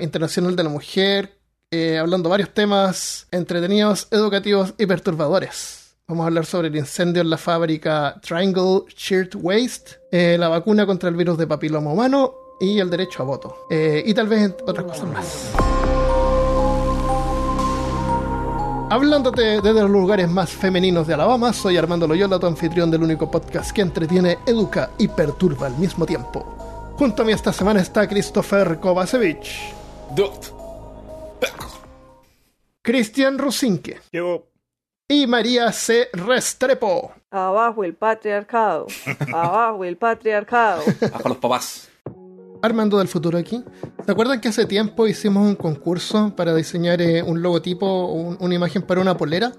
[0.00, 1.38] Internacional de la Mujer,
[1.70, 5.96] eh, hablando varios temas entretenidos, educativos y perturbadores.
[6.08, 10.86] Vamos a hablar sobre el incendio en la fábrica Triangle Shirt Waste, eh, la vacuna
[10.86, 13.66] contra el virus de papiloma humano y el derecho a voto.
[13.68, 15.52] Eh, y tal vez otras cosas más.
[18.88, 23.28] Hablándote desde los lugares más femeninos de Alabama, soy Armando Loyola, tu anfitrión del único
[23.28, 26.65] podcast que entretiene, educa y perturba al mismo tiempo.
[26.98, 29.46] Junto a mí esta semana está Christopher Kovacevic,
[30.14, 30.46] Duct.
[32.82, 34.46] Cristian Rusinque Yo.
[35.08, 36.08] y María C.
[36.12, 37.12] Restrepo.
[37.30, 38.86] Abajo el patriarcado.
[39.34, 40.84] Abajo el patriarcado.
[41.12, 41.88] Bajo los papás.
[42.62, 43.62] Armando del futuro aquí.
[44.04, 48.82] ¿Se acuerdan que hace tiempo hicimos un concurso para diseñar eh, un logotipo una imagen
[48.82, 49.52] para una polera?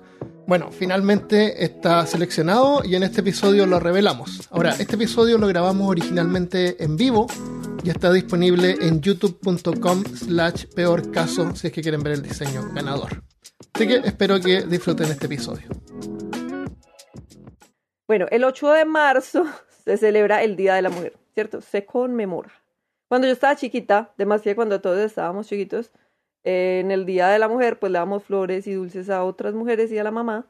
[0.48, 4.48] Bueno, finalmente está seleccionado y en este episodio lo revelamos.
[4.50, 7.28] Ahora, este episodio lo grabamos originalmente en vivo
[7.84, 12.70] y está disponible en youtube.com slash peor caso si es que quieren ver el diseño
[12.73, 13.23] ganador.
[13.73, 15.68] Así que espero que disfruten este episodio.
[18.08, 19.45] Bueno, el 8 de marzo
[19.84, 21.59] se celebra el Día de la Mujer, ¿cierto?
[21.59, 22.53] Se conmemora.
[23.08, 25.91] Cuando yo estaba chiquita, demasiado cuando todos estábamos chiquitos,
[26.44, 29.53] eh, en el Día de la Mujer, pues le damos flores y dulces a otras
[29.53, 30.47] mujeres y a la mamá.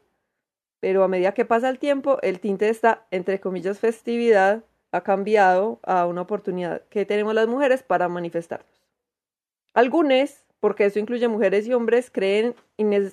[0.79, 5.01] Pero a medida que pasa el tiempo, el tinte de esta, entre comillas, festividad ha
[5.01, 8.83] cambiado a una oportunidad que tenemos las mujeres para manifestarnos.
[9.73, 12.55] Algunos, porque eso incluye mujeres y hombres, creen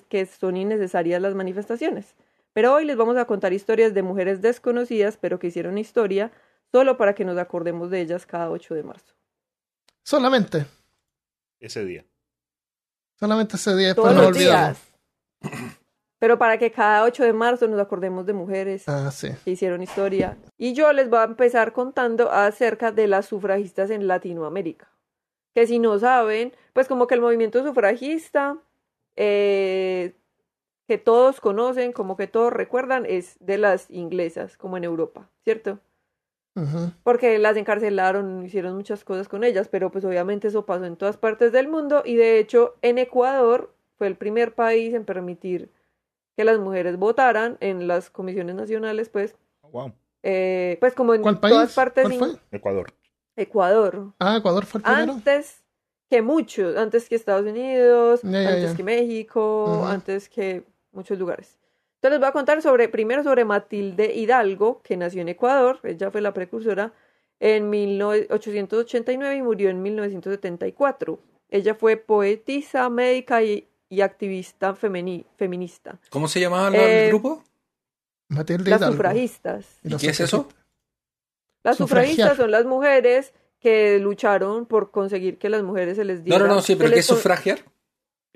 [0.09, 2.15] que son innecesarias las manifestaciones.
[2.53, 6.31] Pero hoy les vamos a contar historias de mujeres desconocidas, pero que hicieron historia,
[6.71, 9.15] solo para que nos acordemos de ellas cada 8 de marzo.
[10.05, 10.67] Solamente,
[11.59, 12.05] Ese día.
[13.19, 14.77] solamente ese día después Todos nos los olvidamos.
[15.41, 15.79] días.
[16.19, 19.29] Pero para que cada 8 de marzo nos acordemos de mujeres Ah, sí.
[19.43, 20.37] que hicieron historia.
[20.57, 24.91] Y yo les voy a empezar contando acerca de las sufragistas en Latinoamérica.
[25.55, 28.57] Que si no saben, pues como que el movimiento sufragista,
[29.15, 30.13] eh,
[30.87, 35.79] que todos conocen, como que todos recuerdan, es de las inglesas, como en Europa, ¿cierto?
[37.03, 41.17] Porque las encarcelaron, hicieron muchas cosas con ellas, pero pues obviamente eso pasó en todas
[41.17, 45.69] partes del mundo y de hecho en Ecuador fue el primer país en permitir
[46.37, 49.35] que las mujeres votaran en las comisiones nacionales, pues,
[49.71, 49.91] Wow.
[50.23, 51.75] eh, pues como en ¿Cuál todas país?
[51.75, 52.29] partes ¿Cuál in- fue?
[52.51, 52.87] Ecuador.
[53.35, 54.13] Ecuador.
[54.19, 55.13] Ah, Ecuador fue el primero.
[55.13, 55.61] Antes
[56.09, 61.57] que muchos, antes que Estados Unidos, antes que México, antes que muchos lugares.
[62.05, 66.11] Entonces les voy a contar sobre, primero sobre Matilde Hidalgo, que nació en Ecuador, ella
[66.11, 66.93] fue la precursora,
[67.39, 71.19] en 1889 y murió en 1974.
[71.49, 75.97] Ella fue poetisa, médica y, y activista femeni- feminista.
[76.11, 77.43] ¿Cómo se llamaba el Eh, grupo?
[78.29, 78.97] Matilde Las Hidalgo.
[78.97, 79.65] sufragistas.
[79.83, 80.37] Y los ¿Qué es eso?
[80.37, 80.65] sufragistas.
[81.63, 82.05] Las Sufragiar.
[82.13, 86.47] sufragistas son las mujeres que lucharon por conseguir que las mujeres se les No, diera.
[86.47, 87.59] no, no, sí, se pero ¿qué es con- sufragiar?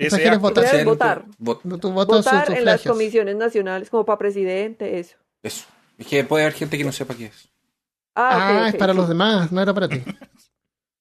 [0.06, 0.64] Sufragiar es votar.
[0.64, 1.26] Sufragiar es votar.
[1.40, 5.18] Vot- Tu voto votar en las comisiones nacionales como para presidente, eso.
[5.44, 5.66] Eso.
[5.98, 7.50] Es que puede haber gente que no sepa qué es.
[8.16, 10.02] Ah, Ah, ok, es para sí, los demás, no era para ti.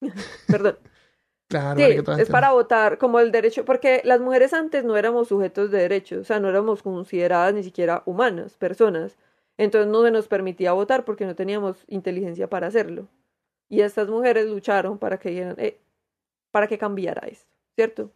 [0.47, 0.78] Perdón.
[1.50, 4.84] Claro, Sí, para que todas es para votar como el derecho, porque las mujeres antes
[4.84, 9.16] no éramos sujetos de derechos, o sea, no éramos consideradas ni siquiera humanas, personas.
[9.56, 13.09] Entonces no se nos permitía votar porque no teníamos inteligencia para hacerlo.
[13.69, 15.80] Y estas mujeres lucharon para que, eh,
[16.50, 18.12] para que cambiara esto, ¿cierto?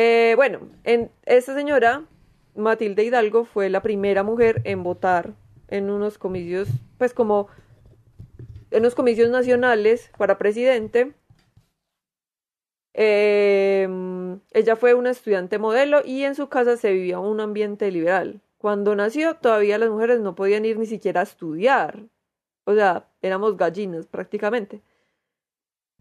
[0.00, 2.04] Eh, bueno, en, esta señora,
[2.54, 5.34] Matilde Hidalgo, fue la primera mujer en votar
[5.66, 7.48] en unos comicios, pues como
[8.70, 11.14] en unos comicios nacionales para presidente.
[12.94, 13.88] Eh,
[14.52, 18.40] ella fue una estudiante modelo y en su casa se vivía un ambiente liberal.
[18.58, 22.04] Cuando nació, todavía las mujeres no podían ir ni siquiera a estudiar.
[22.62, 24.80] O sea, éramos gallinas prácticamente.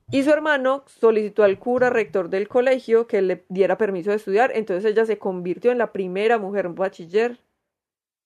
[0.10, 4.52] Y su hermano solicitó al cura rector del colegio que le diera permiso de estudiar,
[4.56, 7.38] entonces ella se convirtió en la primera mujer bachiller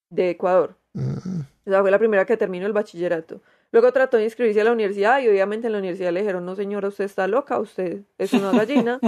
[0.08, 0.76] de Ecuador.
[0.94, 3.40] O sea, fue la primera que terminó el bachillerato.
[3.72, 6.54] Luego trató de inscribirse a la universidad y obviamente en la universidad le dijeron, no
[6.54, 9.00] señora, usted está loca, usted es una gallina.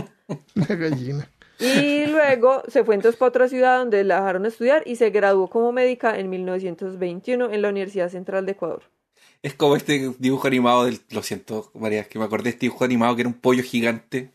[0.57, 1.31] Una gallina.
[1.61, 5.49] Y luego se fue entonces para otra ciudad donde la dejaron estudiar y se graduó
[5.49, 8.83] como médica en 1921 en la Universidad Central de Ecuador.
[9.45, 11.01] Es como este dibujo animado del.
[11.11, 14.31] Lo siento, María, que me acordé de este dibujo animado que era un pollo gigante.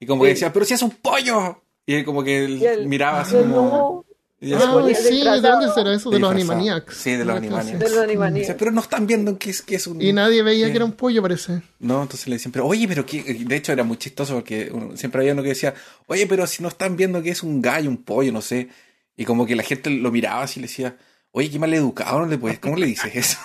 [0.00, 1.62] Y como que decía, pero si es un pollo.
[1.86, 3.60] Y él como que él miraba así como.
[3.60, 4.04] no,
[4.46, 6.10] Ah, sí, ¿de dónde será eso?
[6.10, 6.30] De los.
[6.30, 6.96] Animaniacs.
[6.96, 7.78] Sí, de los Animaniacs.
[7.78, 8.54] de los animaniacs.
[8.58, 10.02] pero no están viendo que es, que es un.
[10.02, 10.72] Y nadie veía Sí.
[10.72, 11.62] que era un pollo, parece.
[11.78, 13.22] No, entonces le decían, pero oye, pero que.
[13.22, 15.72] De hecho era muy chistoso porque uno- siempre había uno que decía,
[16.08, 18.68] oye, pero si no están viendo que es un gallo, un pollo, no sé.
[19.16, 20.96] Y como que la gente lo miraba así y le decía,
[21.30, 23.38] oye, qué mal educado, no le puedes, ¿cómo le dices eso?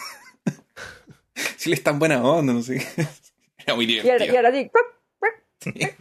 [1.57, 2.85] Si le es tan buena onda, no sé.
[3.57, 4.33] Era muy divertido.
[4.33, 4.71] y era así.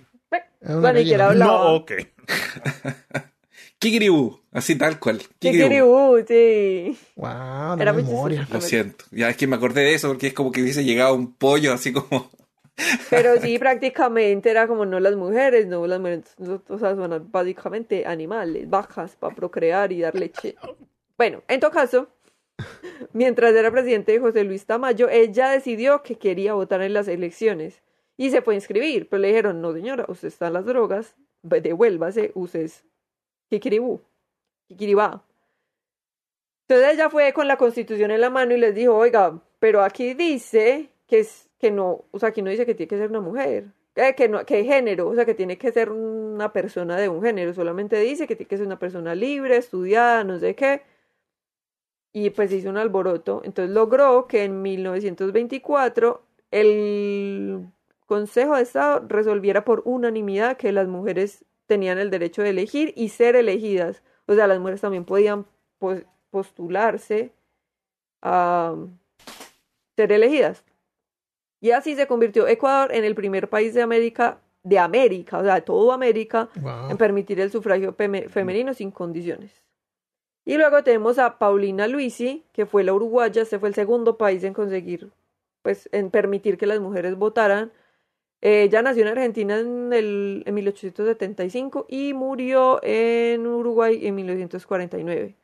[0.61, 1.17] Bueno, y que.
[1.17, 1.93] No, ok.
[3.79, 5.23] Kikiribú, así tal cual.
[5.39, 6.19] Kikiribú.
[6.27, 6.99] Sí.
[7.15, 8.47] Wow, la Era muy memoria.
[8.53, 9.05] Lo siento.
[9.13, 11.73] Ya es que me acordé de eso porque es como que hubiese llegado un pollo
[11.73, 12.29] así como.
[13.11, 17.29] Pero sí, prácticamente era como no las mujeres, no las mujeres, no, o sea, son
[17.31, 20.55] básicamente animales, vacas para procrear y dar leche.
[21.17, 22.09] Bueno, en todo caso,
[23.13, 27.83] mientras era presidente de José Luis Tamayo, ella decidió que quería votar en las elecciones
[28.17, 31.17] y se fue a inscribir, pero le dijeron, no señora, usted está en las drogas,
[31.43, 32.85] devuélvase, usted es
[33.49, 34.01] Kikiribú,
[34.69, 35.25] Kikiribá.
[36.69, 40.15] Entonces ella fue con la constitución en la mano y les dijo, oiga, pero aquí
[40.15, 43.21] dice que es que no, o sea, aquí no dice que tiene que ser una
[43.21, 43.73] mujer,
[44.17, 47.53] que no, que género, o sea, que tiene que ser una persona de un género,
[47.55, 50.83] solamente dice que tiene que ser una persona libre, estudiada, no sé qué.
[52.13, 53.43] Y pues hizo un alboroto.
[53.45, 57.67] Entonces logró que en 1924 el
[58.07, 63.11] Consejo de Estado resolviera por unanimidad que las mujeres tenían el derecho de elegir y
[63.11, 64.03] ser elegidas.
[64.27, 65.45] O sea, las mujeres también podían
[65.79, 67.33] pos- postularse
[68.23, 68.75] a
[69.97, 70.65] ser elegidas.
[71.61, 75.57] Y así se convirtió Ecuador en el primer país de América, de América, o sea,
[75.57, 76.91] de todo América, Wow.
[76.91, 79.63] en permitir el sufragio femenino sin condiciones.
[80.49, 84.43] Y luego tenemos a Paulina Luisi, que fue la uruguaya, este fue el segundo país
[84.45, 85.11] en conseguir,
[85.61, 87.71] pues, en permitir que las mujeres votaran.
[88.41, 95.37] Eh, Ella nació en Argentina en, el, en 1875 y murió en Uruguay en 1949.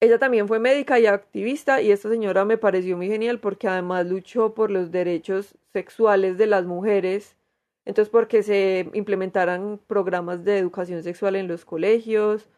[0.00, 4.06] Ella también fue médica y activista y esta señora me pareció muy genial porque además
[4.06, 7.36] luchó por los derechos sexuales de las mujeres,
[7.84, 12.48] entonces porque se implementaran programas de educación sexual en los colegios,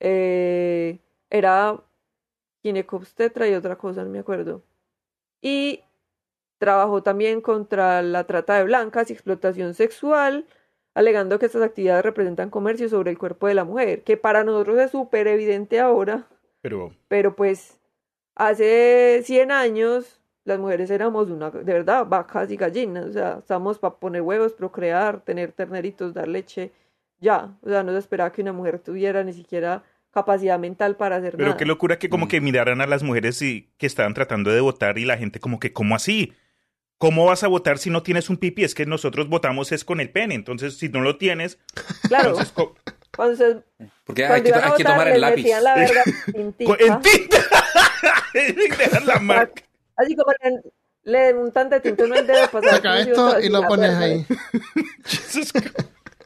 [0.00, 0.98] eh,
[1.30, 1.82] era
[2.62, 4.62] ginecobstetra y otra cosa, no me acuerdo.
[5.40, 5.82] Y
[6.58, 10.46] trabajó también contra la trata de blancas y explotación sexual,
[10.94, 14.78] alegando que estas actividades representan comercio sobre el cuerpo de la mujer, que para nosotros
[14.78, 16.26] es súper evidente ahora,
[16.62, 17.78] Pero pero pues
[18.34, 23.78] hace 100 años las mujeres éramos una, de verdad, vacas y gallinas, o sea, estamos
[23.78, 26.72] para poner huevos, procrear, tener terneritos, dar leche,
[27.20, 29.82] ya, o sea, no se esperaba que una mujer tuviera ni siquiera
[30.12, 31.56] capacidad mental para hacer Pero nada.
[31.56, 32.10] qué locura que Mm.
[32.10, 35.40] como que miraran a las mujeres y que estaban tratando de votar y la gente
[35.40, 36.32] como que, ¿cómo así?
[36.98, 38.64] ¿Cómo vas a votar si no tienes un pipi?
[38.64, 41.58] Es que nosotros votamos es con el pene, entonces si no lo tienes,
[42.08, 42.54] Claro, entonces
[43.14, 43.56] cuando, se,
[44.04, 45.46] Porque hay cuando que, iban a hay que votar tomar el lápiz.
[45.62, 47.36] la verga co- tintica, en tinta.
[48.78, 49.62] Dejan la marca.
[49.96, 53.62] así como le, le un tante tinto en el dedo pasar Saca esto y lo
[53.68, 54.26] pones ahí.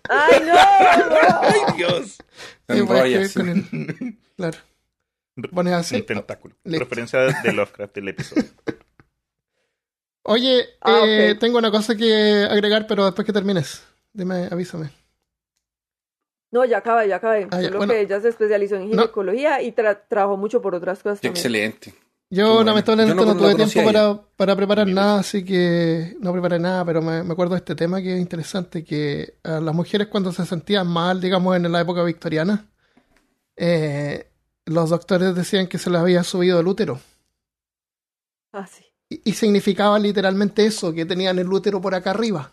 [0.08, 0.55] ¡Ay, no!
[1.41, 2.19] Ay, Dios.
[2.69, 3.70] Se Y voy a enrolla, escribir sí.
[3.70, 4.58] con el- Claro.
[5.52, 5.97] Pones así.
[5.97, 6.55] Un tentáculo.
[6.64, 6.85] Listo.
[6.85, 8.45] Referencia de Lovecraft del episodio.
[10.23, 13.83] Oye, Ah, eh, tengo una cosa que agregar, pero después que termines.
[14.12, 14.90] Dime, avísame.
[16.52, 17.47] No, ya acabé, ya acabé.
[17.50, 17.92] Ah, ya, Solo bueno.
[17.92, 18.88] que ella se especializó en No.
[19.02, 21.75] ginecología y tra- trabajó mucho por otras cosas también.
[22.32, 22.64] Yo bueno.
[22.70, 26.84] lamentablemente Yo no- no, tuve tiempo para, para preparar nada, así que no preparé nada,
[26.84, 30.30] pero me, me acuerdo de este tema que es interesante, que a las mujeres cuando
[30.32, 32.66] se sentían mal, digamos, en la época victoriana,
[33.56, 34.30] eh,
[34.66, 37.00] los doctores decían que se les había subido el útero.
[38.52, 38.84] Ah, sí.
[39.08, 42.52] Y, y significaba literalmente eso, que tenían el útero por acá arriba.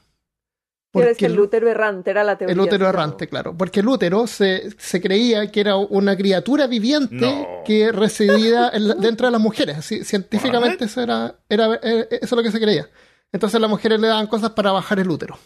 [0.94, 2.54] Quieres que el útero errante era la teoría.
[2.54, 3.56] El útero errante, claro.
[3.56, 7.64] Porque el útero se, se creía que era una criatura viviente No.
[7.66, 9.78] que residía en la- dentro de las mujeres.
[9.78, 12.90] Así, científicamente eso era, era, eh, eso es lo que se creía.
[13.32, 15.38] Entonces las mujeres le daban cosas para bajar el útero.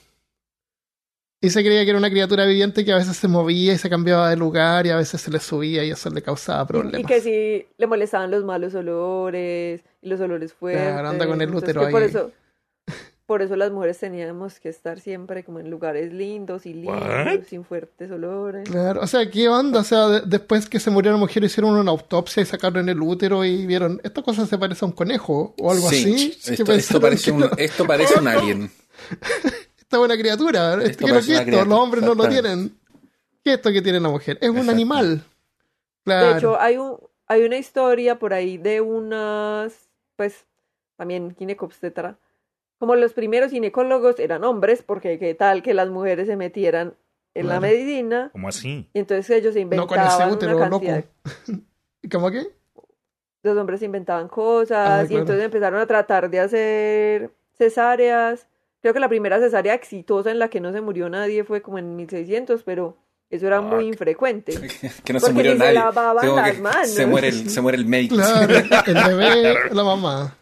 [1.43, 3.89] Y se creía que era una criatura viviente que a veces se movía y se
[3.89, 7.01] cambiaba de lugar y a veces se le subía y eso le causaba problemas.
[7.01, 10.83] Y que si le molestaban los malos olores y los olores fuertes.
[10.83, 12.09] Claro, anda con el entonces útero que Por ahí.
[12.09, 12.31] eso,
[13.31, 17.43] por eso las mujeres teníamos que estar siempre como en lugares lindos y limpios, What?
[17.47, 18.69] sin fuertes olores.
[18.69, 19.79] Claro, o sea, ¿qué onda?
[19.79, 23.45] O sea, de- después que se murieron mujeres hicieron una autopsia y sacaron el útero
[23.45, 26.53] y vieron, esta cosa se parece a un conejo o algo Sí, así.
[26.53, 28.69] Esto, parece un, esto parece un alien.
[29.79, 30.73] esta buena criatura.
[30.73, 31.51] Esto Esto, ¿qué parece una esto?
[31.51, 32.77] criatura, Los hombres no lo tienen.
[33.45, 34.37] ¿Qué es esto que tiene la mujer?
[34.41, 35.23] Es un animal.
[36.03, 36.27] Claro.
[36.31, 36.97] De hecho, hay un,
[37.27, 39.73] hay una historia por ahí de unas,
[40.17, 40.43] pues,
[40.97, 42.17] también ginecobstetra.
[42.81, 46.95] Como los primeros ginecólogos eran hombres, porque qué tal que las mujeres se metieran
[47.35, 48.89] en la medicina, ¿Cómo así?
[48.91, 50.85] y entonces ellos se no con inventaban ese útero una loco.
[50.87, 51.05] cantidad.
[52.11, 52.47] ¿Cómo qué?
[53.43, 55.19] Los hombres se inventaban cosas, Ah, y claro.
[55.21, 58.47] entonces empezaron a tratar de hacer cesáreas.
[58.81, 61.77] Creo que la primera cesárea exitosa en la que no se murió nadie fue como
[61.77, 62.97] en 1600, pero
[63.29, 63.93] eso era muy Fuck.
[63.93, 64.53] infrecuente.
[65.05, 65.73] que no se Porque murió ni se nadie.
[65.75, 66.89] lavaban las manos.
[66.89, 68.15] Se muere el, se muere el médico.
[68.15, 68.51] Claro,
[68.87, 70.35] el bebé, la mamá.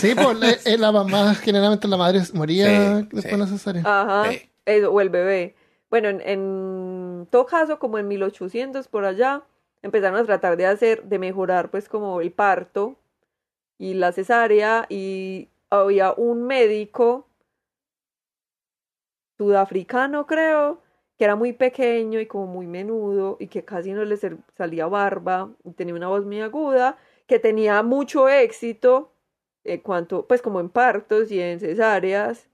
[0.00, 3.30] Sí, pues la, eh, la mamá, generalmente la madre moría Sí, después sí.
[3.30, 3.82] de la cesárea.
[3.84, 4.30] Ajá,
[4.88, 5.54] o el bebé.
[5.90, 9.42] Bueno, en, en todo caso, como en 1800 por allá,
[9.82, 12.96] empezaron a tratar de hacer, de mejorar pues como el parto
[13.78, 17.26] y la cesárea y había un médico
[19.38, 20.82] sudafricano creo,
[21.16, 24.16] que era muy pequeño y como muy menudo y que casi no le
[24.56, 29.12] salía barba y tenía una voz muy aguda, que tenía mucho éxito
[29.64, 32.48] en cuanto, pues como en partos y en cesáreas.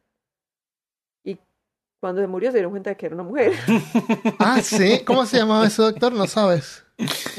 [1.25, 1.39] Y
[2.01, 3.53] cuando se murió se dieron cuenta de que era una mujer.
[4.39, 5.03] Ah, sí.
[5.05, 6.13] ¿Cómo se llamaba ese doctor?
[6.13, 6.85] No sabes.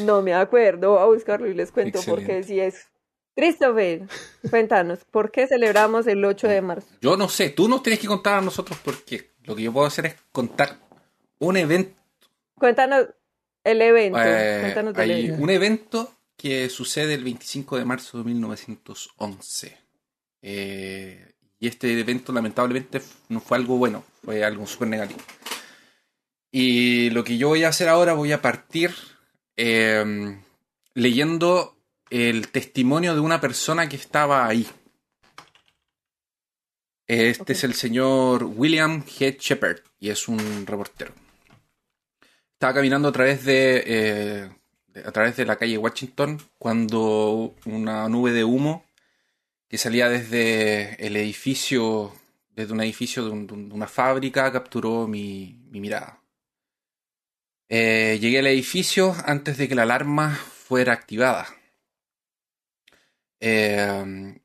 [0.05, 2.25] No me acuerdo, voy a buscarlo y les cuento Excelente.
[2.27, 2.87] porque si es.
[3.35, 4.07] Christopher,
[4.49, 6.87] cuéntanos, ¿por qué celebramos el 8 de marzo?
[7.01, 9.29] Yo no sé, tú nos tienes que contar a nosotros por qué.
[9.43, 10.77] Lo que yo puedo hacer es contar
[11.37, 11.95] un evento.
[12.55, 13.07] Cuéntanos
[13.63, 14.17] el evento.
[14.23, 15.43] eh, cuéntanos del hay evento.
[15.43, 19.77] un evento que sucede el 25 de marzo de 1911.
[20.41, 25.19] Eh, y este evento lamentablemente no fue algo bueno, fue algo súper negativo.
[26.51, 28.93] Y lo que yo voy a hacer ahora, voy a partir
[29.55, 30.39] eh,
[30.93, 31.77] leyendo
[32.09, 34.67] el testimonio de una persona que estaba ahí.
[37.07, 41.13] Este es el señor William Head Shepard y es un reportero.
[42.53, 44.51] Estaba caminando a través de, eh, de-
[45.05, 48.83] a través de la calle Washington cuando una nube de humo
[49.69, 52.13] que salía desde el edificio,
[52.55, 56.19] desde un edificio de, un- de un- de una fábrica, capturó mi, mi mirada.
[57.69, 61.47] Eh, llegué al edificio antes de que la alarma fuera activada.
[63.39, 64.39] Eh,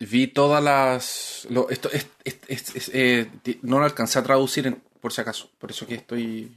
[0.00, 1.46] vi todas las.
[1.70, 3.28] esto, es- eh,
[3.62, 5.50] no lo alcancé a traducir en- por si acaso.
[5.58, 6.56] Por eso que estoy.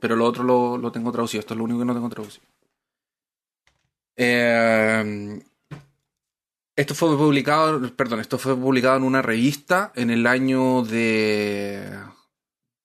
[0.00, 1.40] Pero lo otro lo, lo tengo traducido.
[1.40, 2.46] Esto es lo único que no tengo traducido.
[4.16, 5.40] Eh,
[6.76, 7.94] esto fue publicado.
[7.94, 11.90] Perdón, esto fue publicado en una revista en el año de.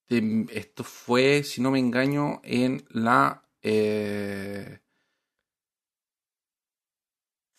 [0.08, 3.42] esto fue, si no me engaño, en la.
[3.62, 4.81] eh,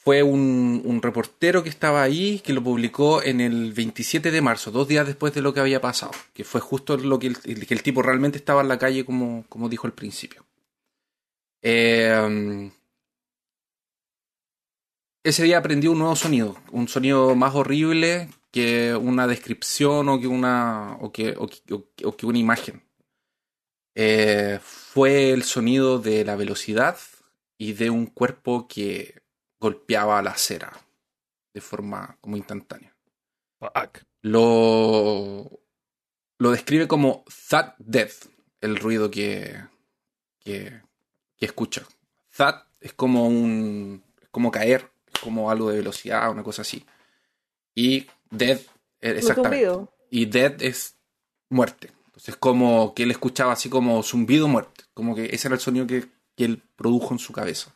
[0.04, 4.88] fue un, reportero que estaba ahí que lo publicó en el 27 de marzo, dos
[4.88, 7.84] días después de lo que había pasado, que fue justo lo que el, que el
[7.84, 10.46] tipo realmente estaba en la calle como, como dijo al principio.
[11.62, 12.70] Eh,
[15.24, 20.28] ese día aprendí un nuevo sonido, un sonido más horrible que una descripción o que
[20.28, 22.84] una, o que- o que una imagen.
[23.96, 26.98] Eh, fue el sonido de la velocidad
[27.58, 29.23] y de un cuerpo que
[29.64, 30.74] golpeaba la acera
[31.54, 32.94] de forma como instantánea.
[33.60, 34.04] Fuck.
[34.22, 35.50] Lo,
[36.38, 38.26] lo describe como thud death,
[38.60, 39.64] el ruido que,
[40.40, 40.82] que,
[41.38, 41.84] que escucha.
[42.36, 46.86] Thud es como un es como caer, es como algo de velocidad, una cosa así.
[47.74, 48.68] Y death,
[49.00, 49.90] eh, exactamente.
[50.10, 50.98] Y death es
[51.50, 51.90] muerte.
[52.08, 54.84] Entonces como que él escuchaba así como zumbido muerte.
[54.94, 57.74] Como que ese era el sonido que, que él produjo en su cabeza.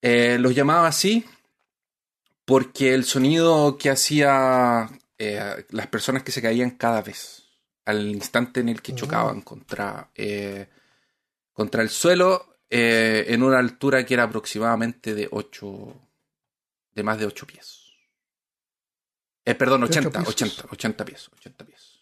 [0.00, 1.24] Eh, los llamaba así
[2.44, 4.88] porque el sonido que hacía
[5.18, 7.48] eh, las personas que se caían cada vez
[7.84, 10.68] al instante en el que chocaban contra, eh,
[11.52, 16.10] contra el suelo eh, en una altura que era aproximadamente de 8
[16.92, 17.92] de más de 8 pies.
[19.44, 20.34] Eh, perdón, De ocho 80, pisos.
[20.34, 21.98] 80, 80 pies, 80 pies.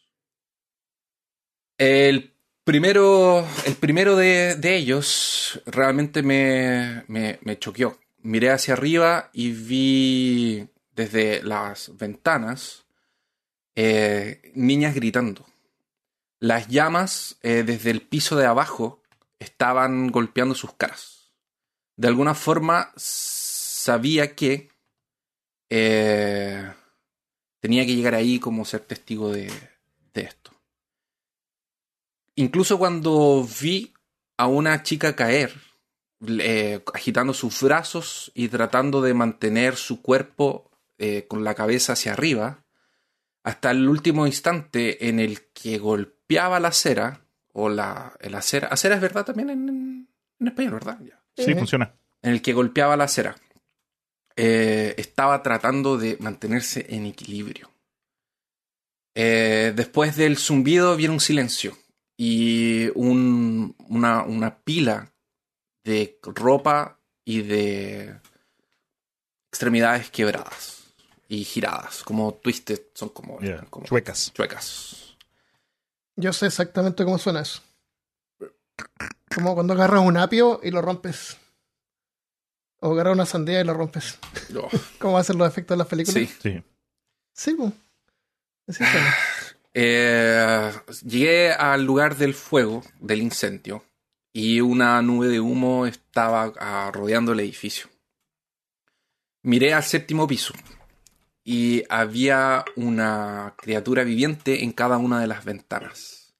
[1.78, 2.35] El
[2.66, 7.96] primero, el primero de, de ellos realmente me, me, me choqueó.
[8.22, 12.84] Miré hacia arriba y vi desde las ventanas
[13.76, 15.46] eh, niñas gritando.
[16.40, 19.00] Las llamas eh, desde el piso de abajo
[19.38, 21.30] estaban golpeando sus caras.
[21.94, 24.70] De alguna forma sabía que
[25.70, 26.72] eh,
[27.60, 29.52] tenía que llegar ahí como ser testigo de,
[30.14, 30.55] de esto.
[32.36, 33.94] Incluso cuando vi
[34.36, 35.54] a una chica caer,
[36.38, 42.12] eh, agitando sus brazos y tratando de mantener su cuerpo eh, con la cabeza hacia
[42.12, 42.64] arriba,
[43.42, 48.96] hasta el último instante en el que golpeaba la acera, o la el acera, acera
[48.96, 51.00] es verdad también en, en español, ¿verdad?
[51.00, 51.22] Ya.
[51.42, 51.94] Sí, funciona.
[52.20, 53.34] En el que golpeaba la acera,
[54.36, 57.70] eh, estaba tratando de mantenerse en equilibrio.
[59.14, 61.78] Eh, después del zumbido viene un silencio
[62.16, 65.12] y un- una, una pila
[65.84, 68.18] de ropa y de
[69.50, 70.84] extremidades quebradas
[71.28, 74.32] y giradas, como twisted, son como, Yeah, como Chuecas.
[74.32, 75.16] chuecas.
[76.16, 77.60] Yo sé exactamente cómo suena eso.
[79.34, 81.36] Como cuando agarras un apio y lo rompes.
[82.80, 84.18] O agarras una sandía y lo rompes.
[84.54, 84.68] Oh,
[84.98, 86.22] ¿Cómo hacen los efectos de las películas?
[86.22, 86.36] sí.
[86.42, 86.62] Sí.
[87.32, 87.72] Sí, pues.
[88.68, 89.14] Así suena.
[89.78, 90.72] Eh,
[91.04, 93.84] llegué al lugar del fuego, del incendio,
[94.32, 97.90] y una nube de humo estaba ah, rodeando el edificio.
[99.42, 100.54] Miré al séptimo piso
[101.44, 106.34] y había una criatura viviente en cada una de las ventanas.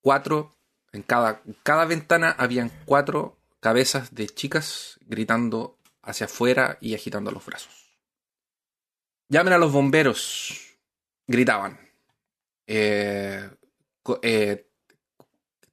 [0.00, 0.56] Cuatro,
[0.92, 7.44] en cada, cada ventana habían cuatro cabezas de chicas gritando hacia afuera y agitando los
[7.44, 7.98] brazos.
[9.28, 10.78] Llamen a los bomberos,
[11.26, 11.91] gritaban.
[12.74, 13.50] Eh,
[14.22, 14.66] eh,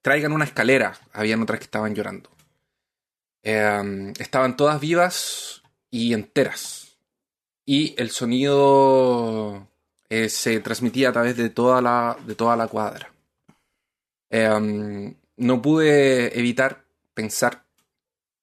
[0.02, 0.98] traigan una escalera.
[1.14, 2.30] Habían otras que estaban llorando.
[3.42, 6.98] Eh, estaban todas vivas y enteras.
[7.66, 9.66] Y el sonido
[10.10, 13.14] eh, se transmitía a través de toda la, de toda la cuadra.
[14.30, 17.64] Eh, no pude evitar pensar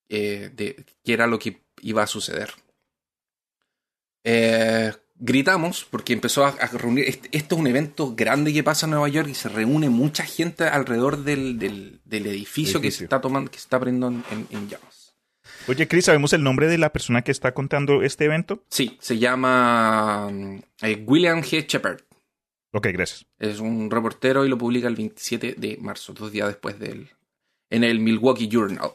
[0.08, 2.54] qué era lo que iba a suceder.
[4.24, 7.04] Eh, gritamos porque empezó a, a reunir.
[7.08, 10.24] este- Esto es un evento grande que pasa en Nueva York y se reúne mucha
[10.24, 14.46] gente alrededor del, del- del edificio, que se está tomando, que se está prendiendo en,
[14.50, 15.14] en llamas.
[15.68, 18.62] Oye, Chris, ¿sabemos el nombre de la persona que está contando este evento?
[18.68, 21.66] Sí, se llama mm, eh, William G.
[21.66, 22.00] Shepard.
[22.72, 23.26] Ok, gracias.
[23.38, 27.08] Es un reportero y lo publica el 27 de marzo, dos días después del.
[27.70, 28.90] en el Milwaukee Journal.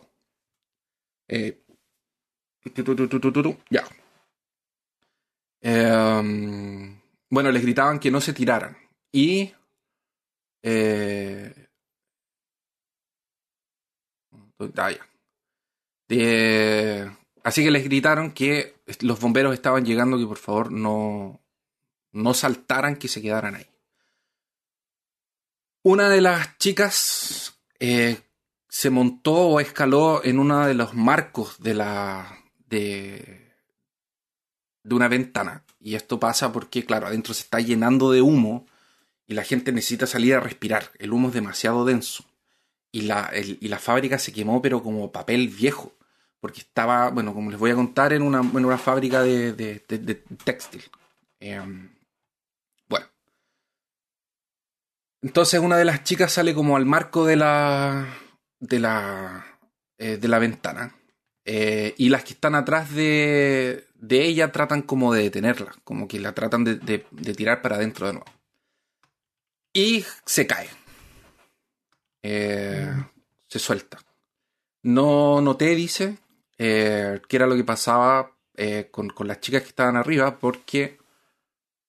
[1.27, 1.61] Eh,
[2.75, 2.95] tu, tu,
[3.31, 3.83] tu, ya.
[5.61, 6.97] Eh,
[7.29, 8.77] bueno, les gritaban que no se tiraran.
[9.11, 9.53] Y.
[10.63, 11.67] eh,
[14.77, 15.07] ah, ya.
[17.43, 21.41] Así que les gritaron que los bomberos estaban llegando, que por favor no,
[22.11, 23.67] no saltaran, que se quedaran ahí.
[25.83, 28.21] Una de las chicas eh,
[28.69, 32.37] se montó o escaló en uno de los marcos de la.
[32.67, 33.50] de.
[34.83, 35.63] De una ventana.
[35.79, 38.65] Y esto pasa porque, claro, adentro se está llenando de humo
[39.27, 40.91] y la gente necesita salir a respirar.
[40.99, 42.25] El humo es demasiado denso.
[42.91, 45.93] Y la, y la fábrica se quemó, pero como papel viejo.
[46.41, 49.83] Porque estaba, bueno, como les voy a contar, en una, en una fábrica de, de-
[49.87, 50.83] de- de textil.
[51.39, 51.89] Em,
[52.89, 53.05] bueno.
[55.21, 58.07] Entonces una de las chicas sale como al marco de la.
[58.59, 59.45] de la.
[59.97, 60.95] eh, de la ventana.
[61.45, 65.73] Eh, y las que están atrás de, de ella tratan como de detenerla.
[65.85, 68.27] Como que la tratan de, de- de tirar para adentro de nuevo.
[69.73, 70.67] Y se cae.
[72.23, 72.91] Eh,
[73.47, 73.99] Se suelta.
[74.83, 76.17] No noté, dice,
[76.57, 80.97] eh, qué era lo que pasaba eh, con, con las chicas que estaban arriba, porque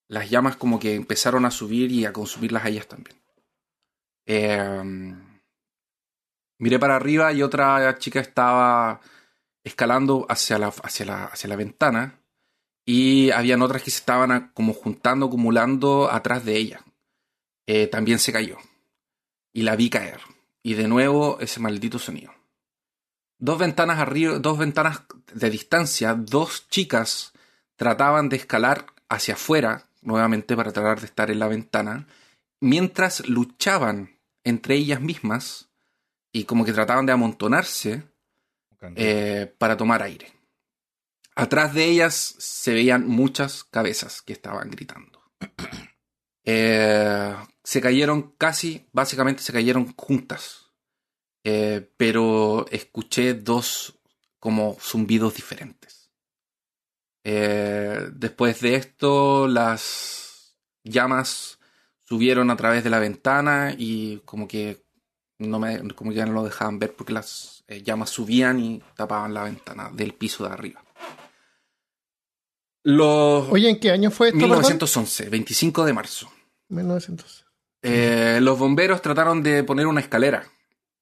[0.09, 3.16] las llamas como que empezaron a subir y a consumirlas a ellas también.
[4.27, 5.14] Eh,
[6.59, 9.01] miré para arriba y otra chica estaba
[9.64, 12.20] escalando hacia la, hacia la, hacia la ventana
[12.85, 16.85] y habían otras que se estaban como juntando, acumulando atrás de ella.
[17.66, 18.59] Eh, también se cayó
[19.53, 20.20] y la vi caer.
[20.62, 22.33] Y de nuevo ese maldito sonido.
[23.38, 27.33] Dos ventanas arriba, dos ventanas de distancia, dos chicas
[27.77, 32.07] trataban de escalar hacia afuera, nuevamente para tratar de estar en la ventana,
[32.61, 35.68] mientras luchaban entre ellas mismas
[36.33, 38.05] y como que trataban de amontonarse
[38.97, 40.33] eh, para tomar aire.
[41.35, 45.23] Atrás de ellas se veían muchas cabezas que estaban gritando.
[46.45, 50.73] Eh, se cayeron casi, básicamente se cayeron juntas.
[51.45, 54.01] Eh, pero escuché dos
[54.40, 56.11] como zumbidos diferentes.
[57.23, 61.61] Después de esto, las llamas
[62.05, 64.82] subieron a través de la ventana y como que
[65.48, 69.35] no me, como ya no lo dejaban ver porque las eh, llamas subían y tapaban
[69.35, 70.85] la ventana del piso de arriba.
[72.85, 74.40] Los Oye, ¿en qué año fue esto?
[74.40, 74.59] perdón?
[74.59, 76.33] 1911, 25 de marzo.
[76.68, 77.46] 1900.
[77.83, 80.44] Eh, los bomberos trataron de poner una escalera.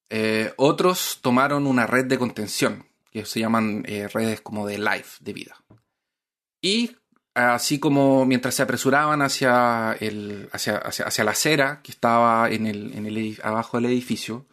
[0.08, 5.32] Eh, otros tomaron una red de contención, que se llaman redes como de life, de
[5.32, 5.56] vida.
[6.60, 6.96] Y
[7.40, 12.92] así como mientras se apresuraban hacia, el, hacia, hacia, la acera que estaba en el,
[12.94, 14.46] en el, abajo del edificio,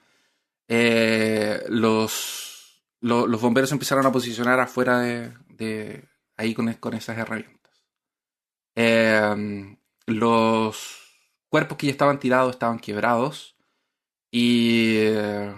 [0.68, 7.18] eh, los, lo- los bomberos empezaron a posicionar afuera de, de ahí con, con esas
[7.18, 7.84] herramientas.
[8.76, 11.04] Eh, los
[11.50, 13.56] cuerpos que ya estaban tirados estaban quebrados
[14.32, 15.54] y eh,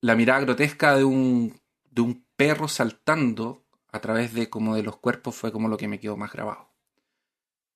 [0.00, 1.60] la mirada grotesca de un,
[1.90, 3.61] de un perro saltando
[3.92, 6.68] a través de como de los cuerpos fue como lo que me quedó más grabado.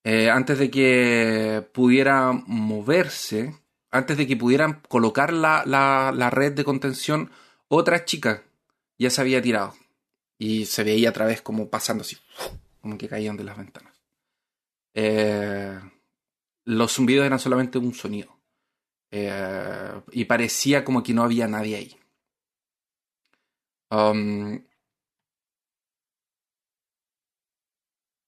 [0.04, 3.54] Eh, antes de que pudiera moverse,
[3.90, 7.30] antes de que pudieran colocar la, la- la red de contención,
[7.68, 8.44] otra chica
[8.98, 9.74] ya se había tirado.
[10.38, 12.16] Y se veía a través como pasando así,
[12.80, 13.94] como que caían de las ventanas.
[14.94, 15.78] Eh,
[16.64, 18.38] los zumbidos eran solamente un sonido.
[19.10, 21.96] Eh, y parecía como que no había nadie ahí.
[23.90, 24.64] Um,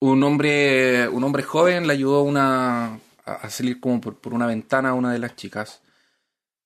[0.00, 4.90] un hombre, un hombre joven le ayudó una, a salir como por, por una ventana
[4.90, 5.82] a una de las chicas.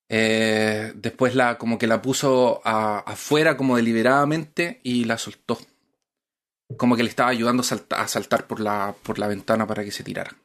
[0.08, 5.58] Eh, después la, como que la puso a- afuera como deliberadamente y la soltó.
[6.76, 9.90] Como que le estaba ayudando a, a saltar por la, por la ventana para que
[9.90, 10.36] se tirara.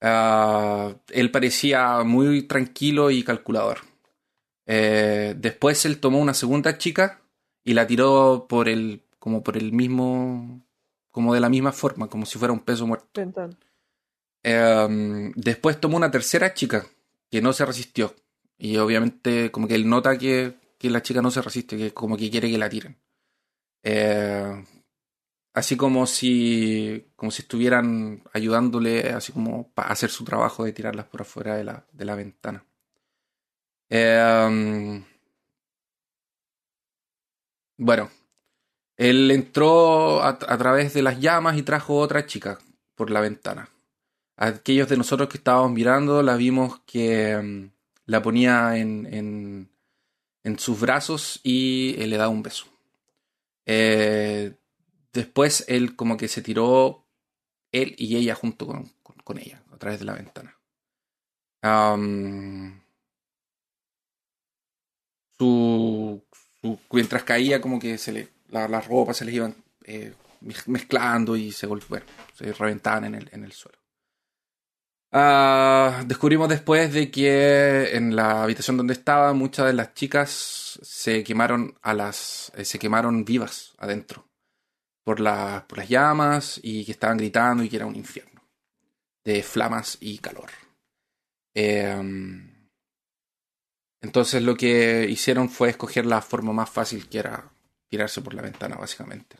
[0.00, 3.78] Ah, él parecía muy tranquilo y calculador.
[4.66, 7.20] Eh, después él tomó una segunda chica
[7.64, 10.60] y la tiró por el, como por el mismo,
[11.12, 13.22] como de la misma forma, como si fuera un peso muerto.
[14.42, 16.84] Eh, después tomó una tercera chica
[17.30, 18.16] que no se resistió.
[18.58, 22.16] Y obviamente como que él nota que, que la chica no se resiste, que como
[22.16, 22.96] que quiere que la tiren.
[23.84, 24.64] Eh,
[25.54, 31.06] así como si, como si estuvieran ayudándole así como para hacer su trabajo de tirarlas
[31.06, 32.64] por afuera de la, de la ventana.
[33.90, 35.02] Eh,
[37.76, 38.10] bueno,
[38.96, 42.58] él entró a, través de las llamas y trajo otra chica
[42.94, 43.68] por la ventana.
[44.36, 47.70] Aquellos de nosotros que estábamos mirando la vimos que mm,
[48.06, 49.70] la ponía en, en,
[50.44, 52.66] en sus brazos y él le daba un beso.
[53.66, 54.54] Eh,
[55.12, 57.04] después él como que se tiró
[57.72, 60.58] él y ella junto con, con- ella a través de la ventana.
[65.38, 66.22] Su-
[66.90, 71.36] mientras caía como que se le la- las ropas se les iban eh, mez- mezclando
[71.36, 73.78] y se bueno, se reventaban en el, en el suelo.
[75.14, 81.22] Ah, descubrimos después de que en la habitación donde estaba muchas de las chicas se
[81.22, 84.26] quemaron a las eh, se quemaron vivas adentro
[85.04, 88.42] por las por las llamas y que estaban gritando y que era un infierno
[89.24, 90.50] de flamas y calor.
[91.54, 92.68] Em,
[94.00, 97.51] entonces lo que hicieron fue escoger la forma más fácil que era
[97.92, 99.36] tirarse por la ventana, básicamente.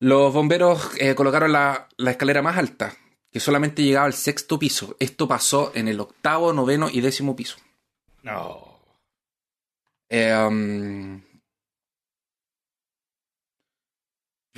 [0.00, 2.96] Los bomberos eh, colocaron la, la escalera más alta,
[3.30, 4.96] que solamente llegaba al sexto piso.
[4.98, 7.58] Esto pasó en el octavo, noveno y décimo piso.
[8.24, 8.80] No.
[10.08, 11.20] Eh,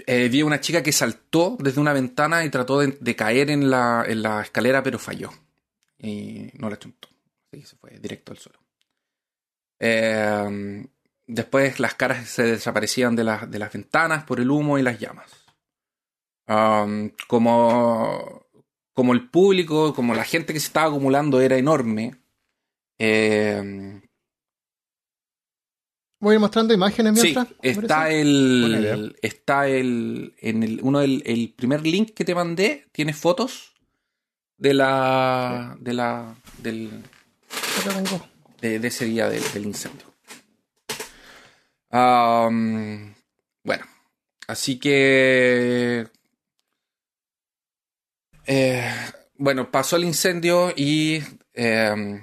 [0.06, 3.68] eh, vi una chica que saltó desde una ventana y trató de, de caer en
[3.68, 5.30] la, en la escalera, pero falló.
[5.98, 7.08] Y no la chuntó.
[7.44, 8.58] Así que se fue directo al suelo.
[9.80, 10.86] Eh,
[11.26, 14.98] después las caras se desaparecían de, las- de las ventanas por el humo y las
[14.98, 15.30] llamas.
[16.48, 18.46] Um, como,
[18.92, 22.14] como el público, como la gente que se estaba acumulando era enorme,
[22.98, 24.00] eh,
[26.18, 27.48] Voy a ir mostrando imágenes Sí, mientras.
[27.60, 29.16] ¿te está el.
[29.20, 30.34] Está el.
[30.38, 30.80] En el.
[30.82, 32.88] Uno del el primer link que te mandé.
[32.90, 33.74] Tiene fotos
[34.56, 35.76] de la.
[35.78, 36.34] de la.
[36.58, 37.02] del.
[38.62, 40.06] De, de ese día del, del incendio.
[43.64, 43.84] Bueno.
[44.48, 46.06] Así que.
[48.46, 48.92] eh,
[49.36, 51.22] bueno, pasó el incendio y.
[51.54, 52.22] eh,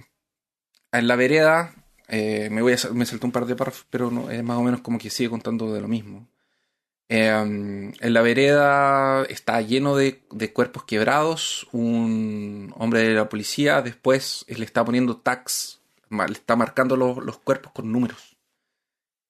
[0.91, 1.73] en la vereda.
[2.07, 4.81] eh, me voy a, me un par de párrafos, pero no, es más o menos
[4.81, 6.27] como que sigue contando de lo mismo.
[7.09, 11.67] Eh, en la vereda está lleno de, de cuerpos quebrados.
[11.71, 17.37] Un hombre de la policía después le está poniendo tags, le está marcando los, los
[17.39, 18.32] cuerpos con números.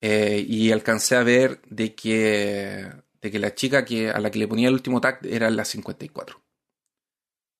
[0.05, 4.39] Eh, y alcancé a ver de que, de que la chica que, a la que
[4.39, 6.41] le ponía el último tag era la 54.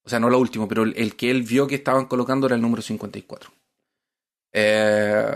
[0.04, 2.58] O sea, no la última, pero el, el que él vio que estaban colocando era
[2.58, 3.50] el número 54.
[4.52, 5.34] Eh,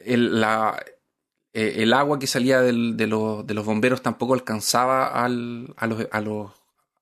[0.00, 0.84] el, la,
[1.52, 5.86] eh, el agua que salía del- de, los, de los bomberos tampoco alcanzaba al, a
[5.86, 6.50] los, a los-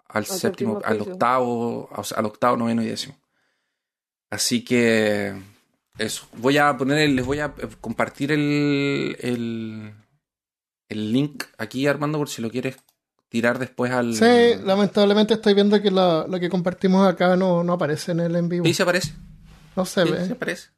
[0.08, 3.18] al séptimo, séptimo al octavo, o sea, al octavo, noveno y décimo.
[4.30, 5.34] Así que
[5.98, 6.26] eso.
[6.36, 9.94] Voy a poner, el- les voy a eh, compartir el, el,
[10.88, 12.76] el link aquí, Armando, por si lo quieres
[13.28, 14.14] tirar después al.
[14.14, 18.36] Sí, lamentablemente estoy viendo que la- lo que compartimos acá no, no aparece en el
[18.36, 18.64] en vivo.
[18.64, 19.12] Sí, se aparece.
[19.76, 20.26] No se Sí, ve.
[20.26, 20.68] se aparece.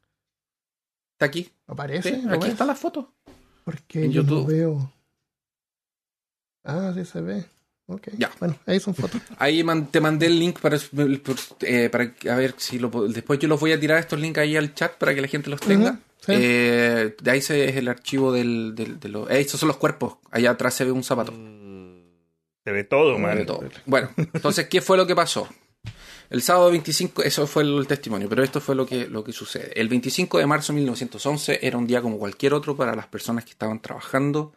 [1.13, 1.49] Está aquí.
[1.67, 2.15] ¿Aparece?
[2.15, 2.51] Sí, ¿Lo aquí ves?
[2.53, 3.13] está la foto.
[3.63, 4.47] Porque en yo no YouTube.
[4.47, 4.93] veo.
[6.63, 7.45] Ah, sí se ve.
[7.87, 8.09] Ok.
[8.17, 8.31] Ya.
[8.39, 9.21] Bueno, ahí son fotos.
[9.37, 10.77] Ahí man- te mandé el link para,
[11.61, 14.55] eh, para a ver si lo después yo los voy a tirar estos links ahí
[14.55, 15.99] al chat para que la gente los tenga.
[16.25, 16.33] Sí.
[16.35, 19.29] Eh, de ahí se, es el archivo del, del- de los.
[19.29, 20.17] eh, estos son los cuerpos.
[20.31, 21.33] Allá atrás se ve un zapato.
[22.63, 23.35] Se ve todo, Se man.
[23.37, 23.63] ve todo.
[23.85, 25.47] Bueno, entonces, ¿qué fue lo que pasó?
[26.29, 29.77] El sábado 25, eso fue el testimonio, pero esto fue lo que, lo que sucede.
[29.77, 33.43] El 25 de marzo de 1911 era un día como cualquier otro para las personas
[33.43, 34.53] que estaban trabajando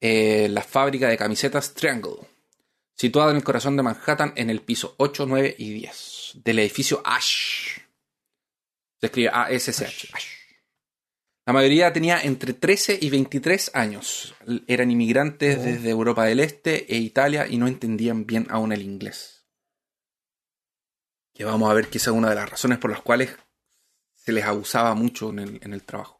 [0.00, 2.14] eh, en la fábrica de camisetas Triangle,
[2.94, 7.02] situada en el corazón de Manhattan en el piso 8, 9 y 10 del edificio
[7.04, 7.78] Ash.
[9.00, 10.08] Se escribe A-S-C-H.
[10.12, 10.26] Ash.
[11.46, 14.34] La mayoría tenía entre 13 y 23 años.
[14.66, 19.44] Eran inmigrantes desde Europa del Este e Italia y no entendían bien aún el inglés.
[21.34, 23.36] Que vamos a ver que esa es una de las razones por las cuales
[24.14, 26.18] se les abusaba mucho en el, en el trabajo.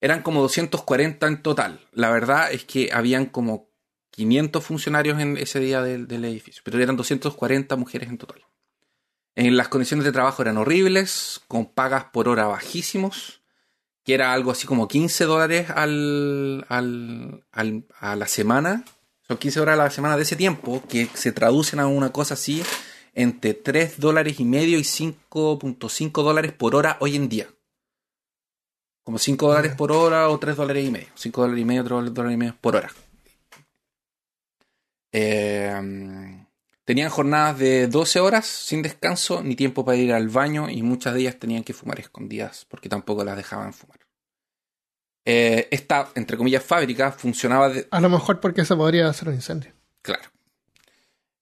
[0.00, 1.86] Eran como 240 en total.
[1.92, 3.71] La verdad es que habían como
[4.12, 8.42] 500 funcionarios en ese día del, del edificio, pero eran 240 mujeres en total.
[9.34, 13.40] En las condiciones de trabajo eran horribles, con pagas por hora bajísimos,
[14.04, 18.84] que era algo así como 15 dólares al, al- al- a la semana.
[19.26, 22.34] Son 15 horas a la semana de ese tiempo, que se traducen a una cosa
[22.34, 22.62] así
[23.14, 27.48] entre 3 dólares y medio y 5.5 dólares por hora hoy en día.
[29.04, 31.08] Como 5 dólares por hora o 3 dólares y medio.
[31.14, 32.92] 5 dólares y medio, 3 dólares y medio por hora.
[35.12, 36.46] Eh,
[36.84, 41.14] tenían jornadas de 12 horas sin descanso ni tiempo para ir al baño y muchas
[41.14, 44.00] de ellas tenían que fumar escondidas porque tampoco las dejaban fumar.
[45.24, 49.34] Eh, esta, entre comillas, fábrica funcionaba de, A lo mejor porque se podría hacer un
[49.34, 49.72] incendio.
[50.00, 50.30] Claro.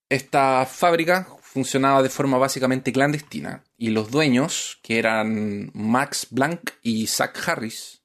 [0.09, 7.07] Esta fábrica funcionaba de forma básicamente clandestina y los dueños, que eran Max Blanc y
[7.07, 8.00] Zach Harris,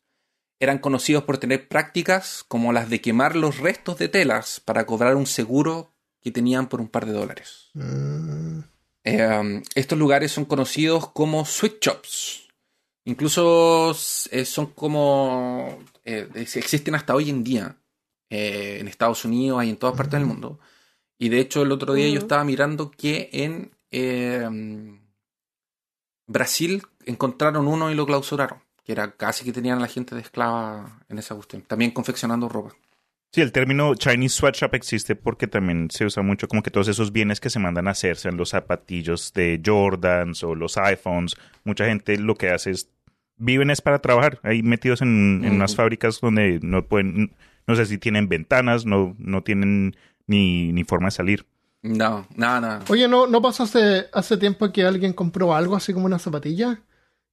[0.59, 5.15] eran conocidos por tener prácticas como las de quemar los restos de telas para cobrar
[5.15, 5.91] un seguro
[6.21, 7.69] que tenían por un par de dólares.
[7.73, 8.59] Mm,
[9.03, 12.47] Eh, estos lugares son conocidos como sweet shops.
[13.03, 13.91] Incluso
[14.31, 15.77] eh, son como...
[16.03, 17.77] eh, ex- existen hasta hoy en día.
[18.31, 20.59] eh, en Estados Unidos y en todas partes del mundo.
[21.19, 22.25] Y de hecho el otro día yo Ujú.
[22.25, 24.49] estaba mirando que en eh,
[26.27, 28.59] Brasil encontraron uno y lo clausuraron.
[28.85, 31.63] Que era casi que tenían a la gente de esclava en esa cuestión.
[31.63, 32.73] También confeccionando ropa.
[33.35, 37.11] Sí, el término Chinese Sweatshop existe porque también se usa mucho como que todos esos
[37.11, 41.85] bienes que se mandan a hacer, sean los zapatillos de Jordans o los iPhones, mucha
[41.85, 42.89] gente lo que hace es,
[43.35, 47.33] viven es para trabajar, ahí metidos en, en unas fábricas donde no pueden,
[47.67, 51.45] no sé si tienen ventanas, no, no tienen ni, ni forma de salir.
[51.81, 52.85] No, nada, nada.
[52.87, 56.79] Oye, ¿no, ¿no pasó hace, hace tiempo que alguien compró algo así como una zapatilla?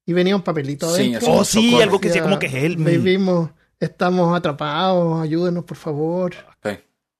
[0.05, 1.17] Y venía un papelito Sí, adentro.
[1.19, 1.83] así como Oh, sí, socorro.
[1.83, 2.91] algo que sea como que help me.
[2.97, 6.33] Vivimos, estamos atrapados, ayúdenos por favor.
[6.63, 6.79] Sí.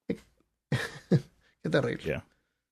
[1.64, 2.24] Qué terrible.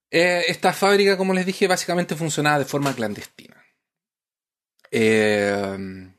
[0.09, 3.55] Eh, esta fábrica, como les dije, básicamente funcionaba de forma clandestina.
[4.91, 6.09] Eh,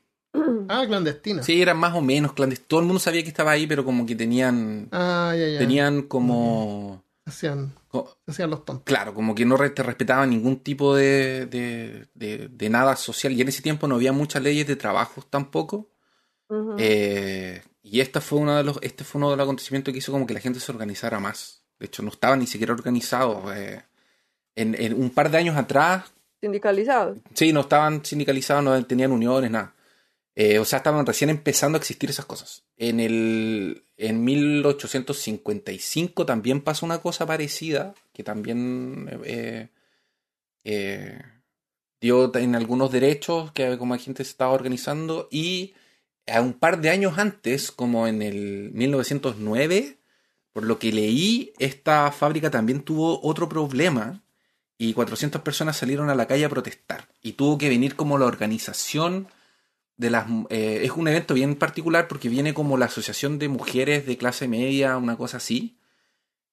[0.67, 1.43] Ah, clandestina.
[1.43, 2.67] sí, eran más o menos clandestinos.
[2.67, 5.59] Todo el mundo sabía que estaba ahí, pero como que tenían, Ah, ya, ya.
[5.59, 8.83] tenían como, Hacían, co- hacían los tontos.
[8.85, 13.31] claro, como que no te respetaban ningún tipo de, de, de- de nada social.
[13.33, 15.89] Y en ese tiempo no había muchas leyes de trabajo tampoco.
[16.77, 20.11] Eh, y esta fue uno de los, este fue uno de los acontecimientos que hizo
[20.11, 21.63] como que la gente se organizara más.
[21.79, 23.53] De hecho, no estaba ni siquiera organizado.
[23.53, 23.81] eh.
[24.55, 27.19] en, en un par de años atrás, Sindicalizados.
[27.33, 29.73] Sí, no estaban sindicalizados, no tenían uniones, nada.
[30.35, 32.63] Eh, o sea, estaban recién empezando a existir esas cosas.
[32.77, 39.69] En el en 1855 también pasó una cosa parecida, que también eh,
[40.63, 41.21] eh,
[42.01, 45.73] dio en algunos derechos que como gente se estaba organizando y
[46.27, 49.97] a un par de años antes, como en el 1909,
[50.53, 54.23] por lo que leí, esta fábrica también tuvo otro problema
[54.77, 57.09] y 400 personas salieron a la calle a protestar.
[57.21, 59.27] Y tuvo que venir como la organización
[59.97, 60.25] de las...
[60.49, 64.47] eh, es un evento bien particular porque viene como la Asociación de Mujeres de Clase
[64.47, 65.77] Media, una cosa así.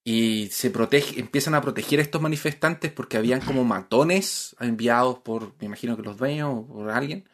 [0.03, 5.55] Y se protege, empiezan a proteger a estos manifestantes porque habían como matones enviados por,
[5.61, 7.29] me imagino que los dueños o por alguien.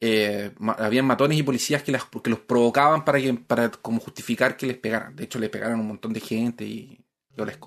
[0.00, 4.00] Eh, ma- habían matones y policías que, las, que los provocaban para, que, para como
[4.00, 5.16] justificar que les pegaran.
[5.16, 7.04] De hecho, les pegaron a un montón de gente y...
[7.36, 7.58] Yo les...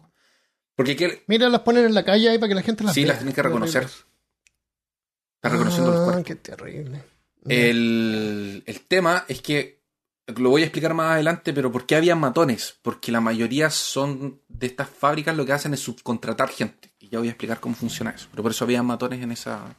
[0.75, 3.01] Porque que, Mira, las ponen en la calle ahí para que la gente las Sí,
[3.01, 3.09] vea.
[3.09, 3.83] las tienen que reconocer.
[3.83, 6.23] Está reconociendo los Ah, cuerpos.
[6.25, 7.03] qué terrible.
[7.47, 9.82] El, el tema es que
[10.27, 12.77] lo voy a explicar más adelante, pero ¿por qué había matones?
[12.82, 16.93] Porque la mayoría son de estas fábricas lo que hacen es subcontratar gente.
[16.99, 18.27] Y ya voy a explicar cómo funciona eso.
[18.32, 19.75] Pero por eso había matones en esa.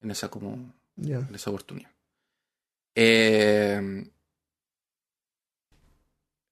[0.00, 0.74] En esa como.
[0.96, 1.90] En esa oportunidad.
[2.94, 4.10] Eh,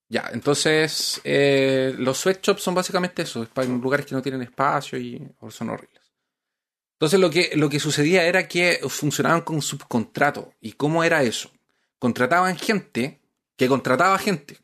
[0.08, 4.98] ya, entonces eh, los sweatshops son básicamente eso, es para lugares que no tienen espacio
[4.98, 6.05] y son horribles.
[6.96, 10.52] Entonces lo que, lo que sucedía era que funcionaban con subcontrato.
[10.60, 11.50] ¿Y cómo era eso?
[11.98, 13.20] Contrataban gente
[13.56, 14.58] que contrataba gente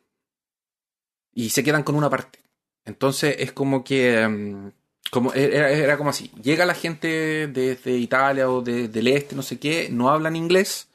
[1.35, 2.39] y se quedan con una parte.
[2.85, 4.69] Entonces es como que mm,
[5.11, 6.31] como era, era como así.
[6.43, 10.89] Llega la gente desde Italia o de- del este, no sé qué, no hablan inglés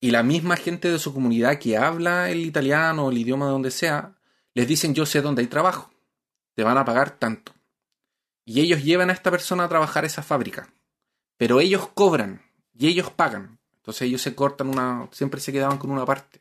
[0.00, 3.52] y la misma gente de su comunidad que habla el italiano o el idioma de
[3.52, 4.14] donde sea,
[4.54, 5.90] les dicen yo sé dónde hay trabajo,
[6.54, 7.52] te van a pagar tanto.
[8.44, 10.68] Y ellos llevan a esta persona a trabajar esa fábrica,
[11.36, 12.42] pero ellos cobran
[12.76, 13.58] y ellos pagan.
[13.76, 16.40] Entonces ellos se cortan una, siempre se quedaban con una parte.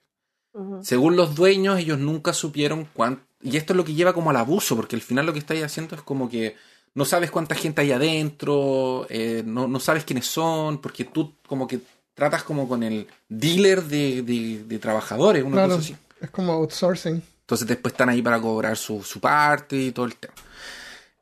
[0.82, 3.24] Según los dueños, ellos nunca supieron cuánto.
[3.42, 5.64] Y esto es lo que lleva como al abuso, porque al final lo que estáis
[5.64, 6.56] haciendo es como que
[6.94, 11.68] no sabes cuánta gente hay adentro, eh, no, no sabes quiénes son, porque tú como
[11.68, 11.80] que
[12.14, 15.96] tratas como con el dealer de, de- de trabajadores, una Claro, cosa así.
[16.20, 17.24] es como outsourcing.
[17.42, 20.34] Entonces después están ahí para cobrar su, su parte y todo el tema.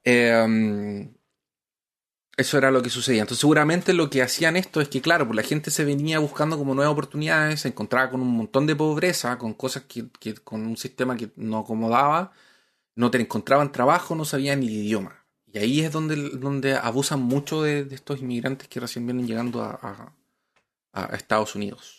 [0.03, 1.09] Eh,
[2.39, 3.21] eso era lo que sucedía.
[3.21, 6.57] Entonces seguramente lo que hacían esto es que, claro, pues la gente se venía buscando
[6.57, 10.07] como nuevas oportunidades, se encontraba con un montón de pobreza, con cosas que,
[10.43, 12.31] con un sistema que no acomodaba,
[12.95, 15.25] no te encontraban trabajo, no sabían ni el idioma.
[15.51, 20.13] Y ahí es donde, donde abusan mucho de, estos inmigrantes que recién vienen llegando a
[21.13, 21.98] Estados Unidos.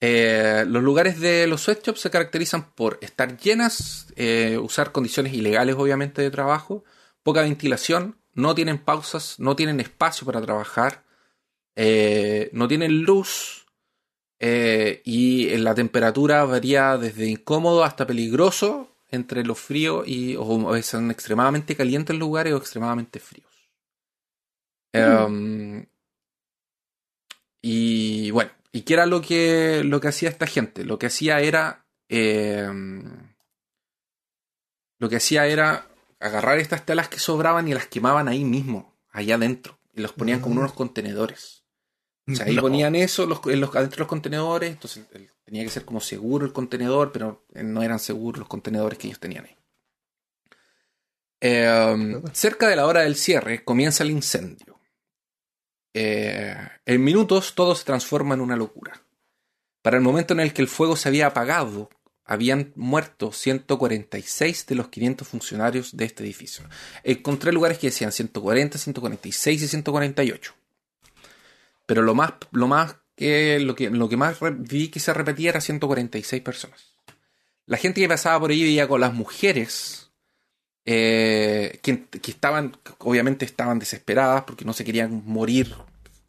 [0.00, 5.76] Eh, los lugares de los sweatshops se caracterizan por estar llenas, eh, usar condiciones ilegales
[5.78, 6.84] obviamente de trabajo,
[7.22, 11.04] poca ventilación, no tienen pausas, no tienen espacio para trabajar,
[11.76, 13.66] eh, no tienen luz
[14.42, 21.76] y la temperatura varía desde incómodo hasta peligroso entre lo frío y o son extremadamente
[21.76, 23.50] calientes lugares o extremadamente fríos.
[24.92, 25.84] Em,
[27.60, 30.84] y bueno, ¿y qué era lo que, lo que hacía esta gente?
[30.84, 31.86] Lo que hacía era.
[32.08, 32.68] eh,
[34.98, 35.86] lo que hacía era
[36.18, 39.78] agarrar estas telas que sobraban y las quemaban ahí mismo, allá adentro.
[39.94, 41.64] Y los ponían como en unos contenedores.
[42.28, 42.62] O sea, ahí No.
[42.62, 44.70] ponían eso los, en los, adentro de los contenedores.
[44.72, 45.06] Entonces
[45.44, 49.06] tenía que ser como seguro el contenedor, pero eh, no eran seguros los contenedores que
[49.08, 49.56] ellos tenían ahí.
[51.40, 54.78] Eh, cerca de la hora del cierre comienza el incendio.
[55.94, 59.02] Eh, en minutos todo se transforma en una locura.
[59.82, 61.90] Para el momento en el que el fuego se había apagado,
[62.24, 66.64] habían muerto 146 de los 500 funcionarios de este edificio.
[67.02, 70.54] Encontré lugares que decían 140, 146 y 148.
[71.86, 75.50] Pero lo más, lo más que, lo que, lo que más vi que se repetía
[75.50, 76.94] era 146 personas.
[77.66, 80.09] La gente que pasaba por ahí veía con las mujeres
[80.92, 85.72] eh, que, que estaban, obviamente estaban desesperadas porque no se querían morir.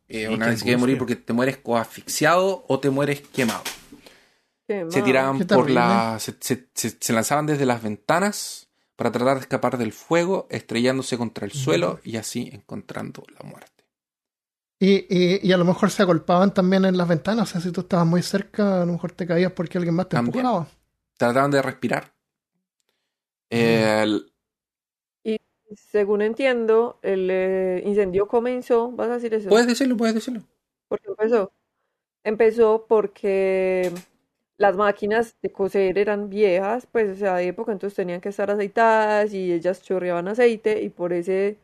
[0.08, 3.64] Eh, Sí, una vez se quieren morir porque te mueres asfixiado o te mueres quemado.
[4.68, 5.04] Se mal.
[5.04, 6.18] tiraban por la.
[6.20, 11.18] Se, se- se- se lanzaban desde las ventanas para tratar de escapar del fuego, estrellándose
[11.18, 13.72] contra el suelo y así encontrando la muerte.
[14.80, 17.50] Y, y, y a lo mejor se agolpaban también en las ventanas.
[17.50, 20.08] O sea, si tú estabas muy cerca, a lo mejor te caías porque alguien más
[20.10, 20.38] te También.
[20.46, 20.68] empujaba.
[21.18, 22.14] Trataban de respirar.
[23.50, 24.31] Eh, el-
[25.76, 29.50] Según entiendo, el eh, incendio comenzó, ¿vas a decir eso?
[29.50, 30.42] Puedes decirlo, puedes decirlo.
[30.88, 31.52] ¿Por qué empezó?
[32.24, 33.92] Empezó porque
[34.58, 38.52] las máquinas de coser eran viejas, pues, o sea, de época, entonces tenían que estar
[38.52, 41.58] aceitadas y ellas chorreaban aceite y por ese,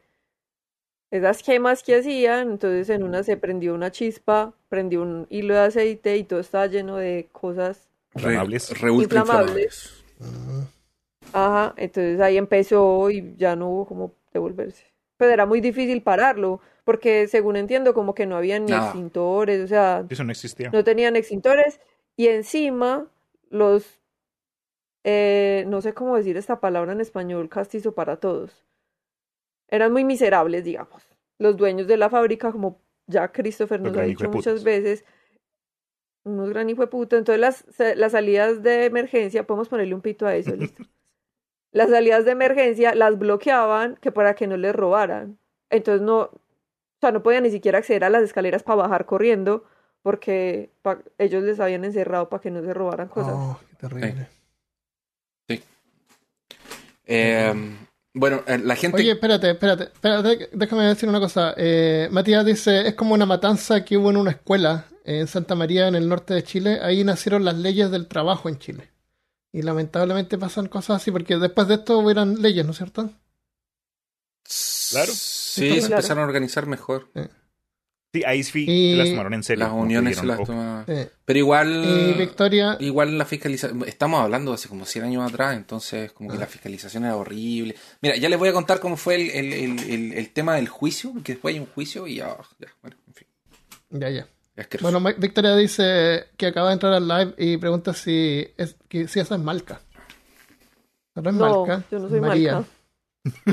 [1.11, 5.59] esas quemas que hacían, entonces en una se prendió una chispa, prendió un hilo de
[5.59, 7.87] aceite y todo estaba lleno de cosas.
[8.13, 8.79] Re, Inflamables.
[8.81, 10.03] re ultra Inflamables.
[10.19, 10.73] inflamables.
[11.33, 14.85] Ajá, entonces ahí empezó y ya no hubo como devolverse.
[15.17, 18.85] Pero era muy difícil pararlo, porque según entiendo, como que no había ni Nada.
[18.85, 20.69] extintores, o sea, Eso no existía.
[20.71, 21.79] no tenían extintores
[22.15, 23.07] y encima
[23.49, 23.99] los,
[25.03, 28.65] eh, no sé cómo decir esta palabra en español, castizo para todos,
[29.69, 31.03] eran muy miserables, digamos.
[31.39, 35.03] Los dueños de la fábrica, como ya Christopher Los nos ha gran dicho muchas veces,
[36.23, 37.19] unos gran hijueputas.
[37.19, 40.83] Entonces las, las salidas de emergencia, podemos ponerle un pito a eso, listo.
[41.77, 45.37] Las salidas de emergencia las bloqueaban que para que no les robaran.
[45.69, 46.39] Entonces no, o
[47.01, 49.63] sea, no podían ni siquiera acceder a las escaleras para bajar corriendo
[50.01, 53.33] porque pa- ellos les habían encerrado para que no se robaran cosas.
[53.35, 54.27] Oh, qué terrible.
[57.05, 57.53] Eh,
[58.13, 58.97] bueno, eh, la gente.
[58.97, 61.53] Oye, espérate, espérate, espérate, déjame decir una cosa.
[61.57, 65.87] Eh, Matías dice, es como una matanza que hubo en una escuela en Santa María,
[65.87, 68.89] en el norte de Chile, ahí nacieron las leyes del trabajo en Chile.
[69.57, 73.09] Y lamentablemente pasan cosas así, porque después de esto hubieran leyes, ¿no es cierto?
[74.91, 75.11] Claro.
[75.15, 75.81] Sí, Claro.
[75.81, 77.09] se empezaron a organizar mejor.
[78.13, 79.65] Sí, ahí sí Y- las tomaron en serio.
[79.65, 80.85] Las uniones se las "Oh, tomaban.
[80.85, 81.09] Sí.
[81.25, 81.83] Pero igual.
[81.85, 86.31] Y Victoria, Igual la fiscalización, estamos hablando de hace como 100 años atrás, entonces como
[86.31, 87.75] que la fiscalización era horrible.
[88.01, 90.67] Mira, ya les voy a contar cómo fue el, el- el- el- el tema del
[90.69, 93.27] juicio, porque después hay un juicio y ya, ya, bueno, en fin.
[93.89, 94.27] ya, ya.
[94.81, 99.19] Bueno, Victoria dice que acaba de entrar al live y pregunta si, es, que, si
[99.19, 99.81] esa es Malca.
[101.15, 101.83] No es No, Malca.
[101.91, 102.53] yo no soy María.
[102.53, 102.69] Malca.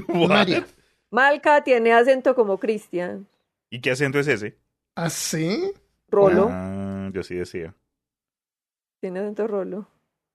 [0.29, 0.67] María.
[1.11, 3.27] Malca tiene acento como Cristian.
[3.71, 4.57] ¿Y qué acento es ese?
[4.95, 5.73] ¿Ah, sí?
[6.09, 6.49] Rolo.
[6.51, 7.75] Ah, yo sí decía.
[9.01, 9.89] Tiene acento rolo.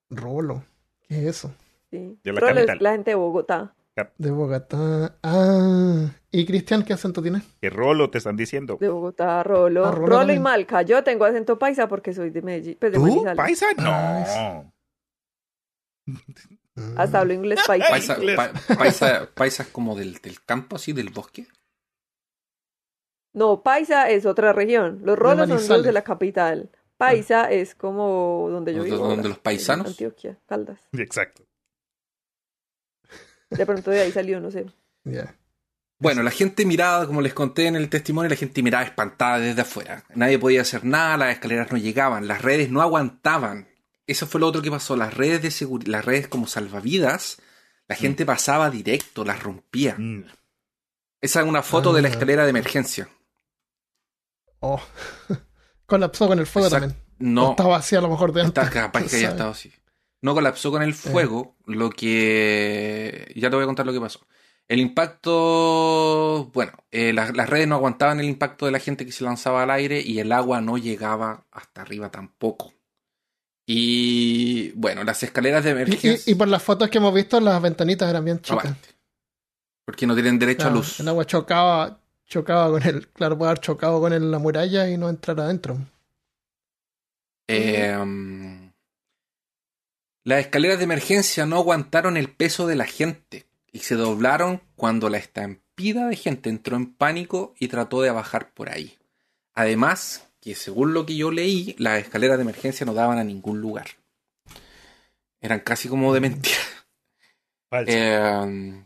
[0.09, 0.63] Rolo.
[1.07, 1.53] ¿Qué es eso?
[1.89, 2.19] Sí.
[2.23, 3.73] De la Rolo es la gente de Bogotá.
[4.17, 5.17] De Bogotá.
[5.23, 6.05] Ah.
[6.31, 7.41] ¿Y Cristian qué acento tiene?
[7.59, 8.77] ¿Qué rolo te están diciendo?
[8.79, 9.85] De Bogotá, Rolo.
[9.85, 10.39] Ah, Rolo Rolo, y.
[10.39, 10.83] Malca.
[10.83, 12.77] Yo tengo acento paisa porque soy de Medellín.
[12.79, 13.03] Pues de ¿Tú?
[13.05, 13.35] Manizales.
[13.35, 13.65] ¿Paisa?
[13.79, 14.73] Ah, No.
[16.97, 17.87] Hasta hablo inglés paisa.
[17.89, 21.47] Paisa, pa- paisa, paisa es como del, del campo, así, del bosque.
[23.33, 25.01] No, paisa es otra región.
[25.03, 26.69] Los rolos son los de la capital.
[26.97, 28.97] Paisa es como donde yo vivo.
[28.97, 29.87] donde ahora, los paisanos.
[29.87, 30.79] en Antioquia, Caldas.
[30.93, 31.43] Exacto.
[33.49, 34.65] De pronto de ahí salió, no sé.
[35.03, 35.35] Ya.
[35.97, 39.61] Bueno, la gente miraba, como les conté en el testimonio, la gente miraba espantada desde
[39.61, 40.03] afuera.
[40.15, 43.67] Nadie podía hacer nada, las escaleras no llegaban, las redes no aguantaban.
[44.07, 44.95] Eso fue lo otro que pasó.
[44.95, 47.41] Las redes de seguridad, las redes como salvavidas,
[47.87, 49.95] la gente pasaba directo, las rompía.
[49.97, 50.23] Mm.
[51.21, 52.11] Esa es una foto de la Ah.
[52.11, 53.09] escalera de emergencia.
[54.61, 54.81] Oh.
[55.85, 56.87] Colapsó con el fuego Exacto.
[56.87, 57.03] también.
[57.37, 58.63] O No, estaba así a lo mejor de antes.
[58.63, 59.71] está capaz que ¿quién haya estado así.
[60.21, 63.31] No colapsó con el fuego, lo que...
[63.35, 64.25] Ya te voy a contar lo que pasó.
[64.67, 69.11] El impacto, bueno, eh, las, las redes no aguantaban el impacto de la gente que
[69.11, 72.73] se lanzaba al aire y el agua no llegaba hasta arriba tampoco.
[73.65, 76.13] Y bueno, las escaleras de emergencia...
[76.25, 78.59] y- y por las fotos que hemos visto, las ventanitas eran bien chicas.
[78.65, 78.89] Aguante.
[79.85, 80.99] Porque no tienen derecho a luz.
[80.99, 84.97] El agua chocaba, chocaba con el, claro, puede haber chocado con el- la muralla y
[84.97, 85.77] no entrar adentro.
[87.47, 88.58] Eh, um,
[90.29, 95.09] las escaleras de emergencia no aguantaron el peso de la gente y se doblaron cuando
[95.09, 98.95] la estampida de gente entró en pánico y trató de bajar por ahí.
[99.55, 103.59] Además, que según lo que yo leí, las escaleras de emergencia no daban a ningún
[103.59, 103.87] lugar.
[105.41, 106.57] Eran casi como de mentira.
[107.71, 107.91] Falso.
[107.91, 108.85] Eh, um,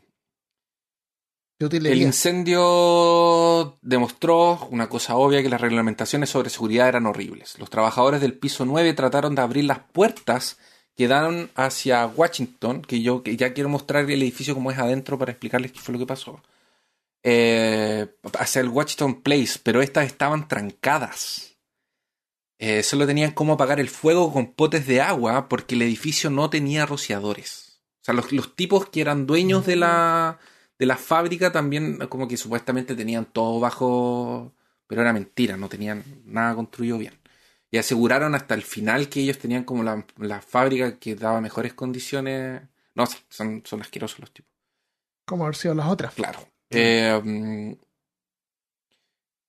[1.59, 7.59] Yo te El incendio demostró una cosa obvia, que las reglamentaciones sobre seguridad eran horribles.
[7.59, 10.57] Los trabajadores del piso 9 trataron de abrir las puertas
[10.95, 15.17] que dan hacia Washington, que yo que ya quiero mostrar el edificio como es adentro
[15.17, 16.41] para explicarles qué fue lo que pasó.
[17.23, 21.57] Eh, hacia el Washington Place, pero estas estaban trancadas.
[22.59, 26.49] Eh, solo tenían cómo apagar el fuego con potes de agua porque el edificio no
[26.49, 27.81] tenía rociadores.
[28.01, 30.39] O sea, los, los tipos que eran dueños de la,
[30.77, 34.53] de la fábrica también como que supuestamente tenían todo bajo...
[34.87, 37.13] Pero era mentira, no tenían nada construido bien.
[37.73, 41.73] Y aseguraron hasta el final que ellos tenían como la, la fábrica que daba mejores
[41.73, 42.61] condiciones.
[42.93, 44.51] No sé, son, son asquerosos los tipos.
[45.25, 46.13] Como haber sido las otras.
[46.13, 46.37] Claro.
[46.69, 47.75] Eh,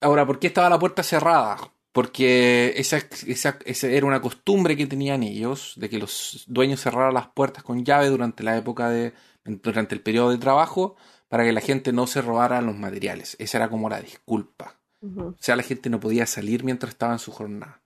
[0.00, 1.58] ahora, ¿por qué estaba la puerta cerrada?
[1.92, 2.96] Porque esa,
[3.26, 7.62] esa, esa era una costumbre que tenían ellos, de que los dueños cerraran las puertas
[7.62, 9.12] con llave durante la época de.
[9.44, 10.96] durante el periodo de trabajo,
[11.28, 13.36] para que la gente no se robara los materiales.
[13.38, 14.80] Esa era como la disculpa.
[15.02, 17.82] O sea, la gente no podía salir mientras estaba en su jornada.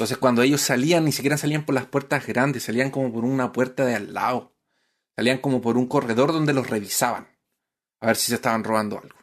[0.00, 3.52] Entonces, cuando ellos salían, ni siquiera salían por las puertas grandes, salían como por una
[3.52, 4.54] puerta de al lado.
[5.14, 7.28] Salían como por un corredor donde los revisaban.
[8.00, 9.18] A ver si se estaban robando algo.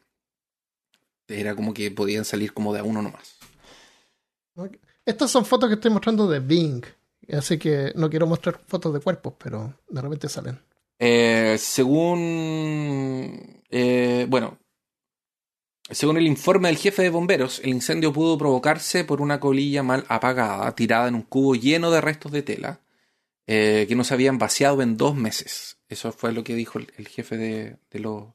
[1.28, 3.40] Era como que podían salir como de a uno nomás.
[5.04, 6.86] Estas son fotos que estoy mostrando de Bing.
[7.34, 10.62] Así que no quiero mostrar fotos de cuerpos, pero de repente salen.
[11.00, 13.64] Eh, según.
[13.72, 14.60] eh, bueno.
[15.90, 20.06] Según el informe del jefe de bomberos, el incendio pudo provocarse por una colilla mal
[20.10, 22.82] apagada, tirada en un cubo lleno de restos de tela,
[23.46, 25.78] eh, que no se habían vaciado en dos meses.
[25.88, 28.26] Eso fue lo que dijo el, el jefe de, de los.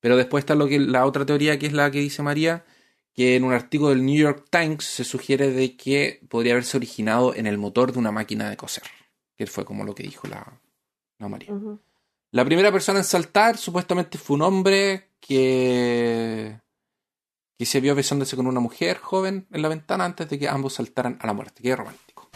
[0.00, 2.64] Pero después está lo que la otra teoría, que es la que dice María,
[3.14, 7.34] que en un artículo del New York Times se sugiere de que podría haberse originado
[7.34, 8.84] en el motor de una máquina de coser.
[9.36, 10.60] Que fue como lo que dijo la,
[11.18, 11.50] la María.
[12.30, 16.58] La primera persona en saltar supuestamente fue un hombre que,
[17.58, 20.74] que se vio besándose con una mujer joven en la ventana antes de que ambos
[20.74, 21.62] saltaran a la muerte.
[21.62, 22.28] Qué romántico.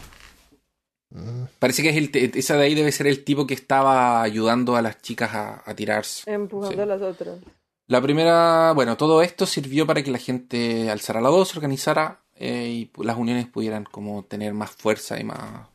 [1.11, 1.43] Mm.
[1.59, 4.81] Parece que es el, esa de ahí debe ser el tipo que estaba ayudando a
[4.81, 6.31] las chicas a, a tirarse.
[6.31, 6.81] Empujando Sí.
[6.81, 7.39] a las otras.
[7.87, 12.21] La primera, bueno, todo esto sirvió para que la gente alzara la voz, se organizara
[12.35, 15.67] eh, y las uniones pudieran como tener más fuerza y más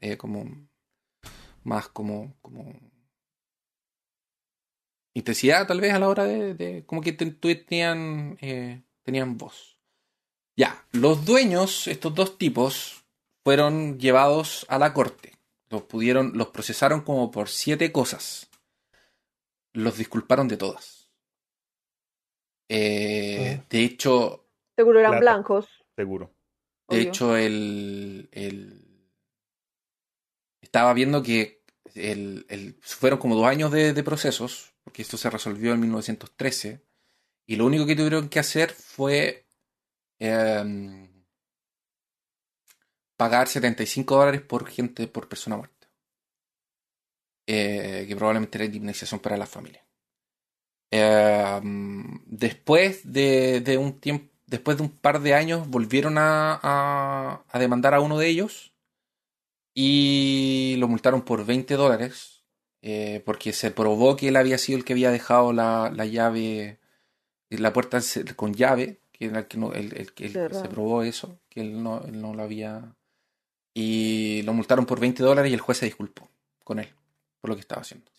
[0.00, 0.44] eh, como
[1.62, 2.74] más como como
[5.14, 9.78] intensidad tal vez a la hora de, de- como que tenían eh, tenían voz
[10.56, 13.04] ya los dueños estos dos tipos
[13.44, 15.34] fueron llevados a la corte
[15.70, 18.48] los pudieron los procesaron como por siete cosas
[19.72, 21.10] los disculparon de todas
[22.68, 23.66] Eh, Oh.
[23.70, 24.46] de hecho
[24.76, 25.20] Seguro eran Plata.
[25.20, 25.66] blancos.
[25.96, 26.32] Seguro.
[26.88, 27.08] de obvio.
[27.08, 28.86] hecho, el, el-
[30.62, 31.62] estaba viendo que
[31.94, 36.80] el, el- fueron como dos años de, de procesos, porque esto se resolvió en 1913,
[37.50, 39.44] y lo único que tuvieron que hacer fue
[40.20, 41.08] em,
[43.16, 45.88] pagar 75 dólares por gente, por persona muerta.
[47.48, 49.84] Eh, que probablemente era indemnización para la familia.
[50.92, 58.00] Em, después de, un tiempo, después de un par de años, volvieron a demandar a
[58.00, 58.72] uno de ellos
[59.74, 62.40] y lo multaron por 20 dólares
[62.82, 66.79] eh, porque se probó que él había sido el que había dejado la, la llave,
[67.58, 67.98] la puerta
[68.36, 70.62] con llave, que era el que, no, el, el que el que Cerrado.
[70.62, 72.94] se probó eso, que él no, él no lo había.
[73.74, 76.28] Y lo multaron por 20 dólares y el juez se disculpó
[76.64, 76.88] con él
[77.40, 78.10] por lo que estaba haciendo.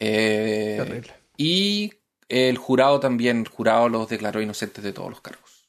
[0.00, 1.02] Eh,
[1.36, 1.92] y
[2.28, 5.68] el jurado también, el jurado los declaró inocentes de todos los cargos.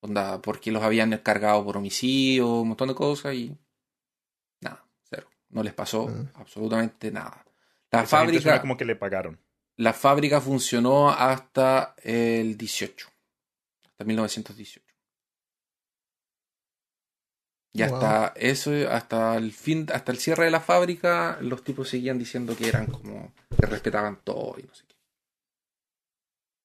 [0.00, 3.56] Onda, porque los habían cargado por homicidio, un montón de cosas y
[4.60, 5.28] nada, cero.
[5.50, 6.28] No les pasó Mm.
[6.34, 7.44] absolutamente nada.
[7.90, 9.38] La Esa gente suena fábrica, como que le pagaron.
[9.76, 13.08] La fábrica funcionó hasta el 18,
[13.86, 14.80] hasta 1918.
[17.76, 17.94] Y Wow.
[17.94, 22.56] hasta eso, hasta el fin, hasta el cierre de la fábrica, los tipos seguían diciendo
[22.56, 24.94] que eran como que respetaban todo y no sé qué.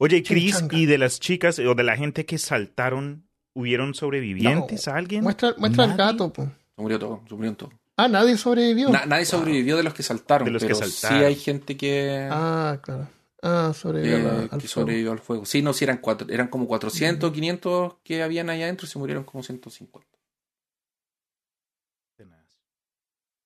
[0.01, 0.63] Oye, Chris.
[0.71, 4.93] ¿y de las chicas o de la gente que saltaron, hubieron sobrevivientes No.
[4.93, 5.23] a alguien?
[5.23, 6.03] Muestra, muestra el ¿Nadie?
[6.13, 6.43] gato, po.
[6.75, 7.73] Se murió todo, se murieron todos.
[7.99, 8.89] Ah, nadie sobrevivió.
[8.89, 11.19] Na- nadie sobrevivió de los que saltaron, De los que pero saltaron.
[11.19, 13.07] sí hay gente que, Ah, claro.
[13.41, 14.67] Ah, sobrevivió que- al- al que fuego.
[14.67, 15.45] sobrevivió al fuego.
[15.45, 18.99] Sí, no, sí eran cuatro, eran como 400, 500 que habían allá adentro y se
[18.99, 20.07] murieron como 150.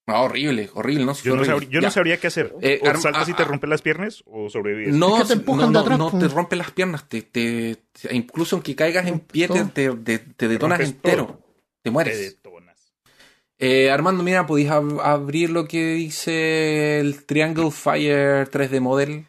[0.05, 1.13] Ah, horrible, horrible, ¿no?
[1.13, 1.45] Yo, no, horrible.
[1.53, 2.53] sabría, yo no sabría qué hacer.
[2.61, 3.45] Eh, o saltas y ah, te ah.
[3.45, 4.93] rompes las piernas o sobrevives.
[4.93, 7.21] No, Es que te no, empujan de no, atrás, no, te rompen las piernas, te,
[7.21, 11.37] te, te- incluso aunque caigas en pie, te, te, te- te detonas entero, todo.
[11.37, 11.43] te
[11.83, 12.37] Te mueres.
[13.66, 19.28] Eh, Armando, mira, podéis ab- abrir lo que dice el Triangle Fire 3D Model.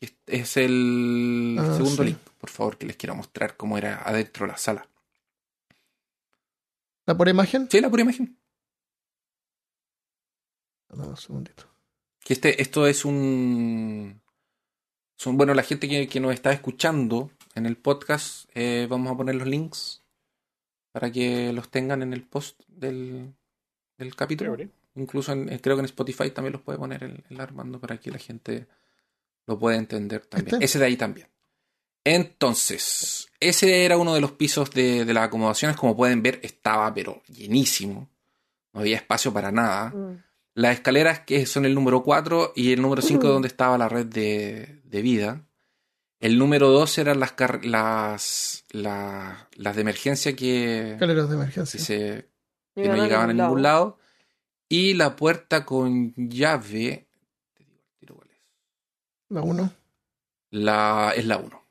[0.00, 2.04] Es, es el Ah, segundo sí.
[2.04, 4.88] link, por favor, que les quiero mostrar cómo era adentro de la sala.
[7.04, 7.68] ¿La por imagen?
[7.70, 8.38] Sí, la pura imagen.
[10.88, 11.64] Dame un segundito.
[12.20, 14.22] Que este, esto es un.
[15.18, 19.16] Son, bueno, la gente que, que nos está escuchando en el podcast, eh, vamos a
[19.16, 20.01] poner los links
[20.92, 23.34] para que los tengan en el post del,
[23.98, 24.52] del capítulo.
[24.56, 24.70] Chévere.
[24.94, 27.98] Incluso en- en- creo que en Spotify también los puede poner el, el Armando para
[27.98, 28.66] que la gente
[29.46, 30.54] lo pueda entender también.
[30.56, 30.64] ¿Este?
[30.66, 31.28] Ese de ahí también.
[32.04, 35.76] Entonces, ese era uno de los pisos de, de las acomodaciones.
[35.76, 38.08] Como pueden ver, estaba pero llenísimo.
[38.72, 39.90] No había espacio para nada.
[39.90, 40.22] Mm.
[40.54, 43.30] Las escaleras que son el número 4 y el número 5 Mm.
[43.30, 45.42] donde estaba la red de, de vida.
[46.22, 51.80] El número 2 eran las, las, la- las de emergencia que, Escaleras de que, emergencia.
[51.80, 52.28] se,
[52.74, 53.98] que no llegaban a ningún lado.
[54.68, 57.06] Y la puerta con llave.
[57.54, 58.40] Te digo al tiro cuál es.
[59.28, 59.72] La 1.
[60.50, 61.66] La, es la 1.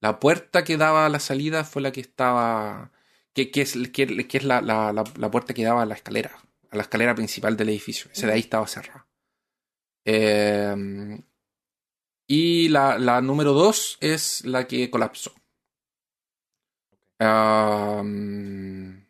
[0.00, 2.92] La puerta que daba a la salida fue la que estaba.
[3.34, 5.94] que, que es, que, que es la, la- la- la puerta que daba a la
[5.94, 6.38] escalera.
[6.70, 8.08] A la escalera principal del edificio.
[8.12, 9.06] Esa de ahí estaba cerrada.
[10.04, 11.20] Eh,
[12.28, 15.32] y la, la número 2 es la que colapsó.
[17.20, 19.02] Um,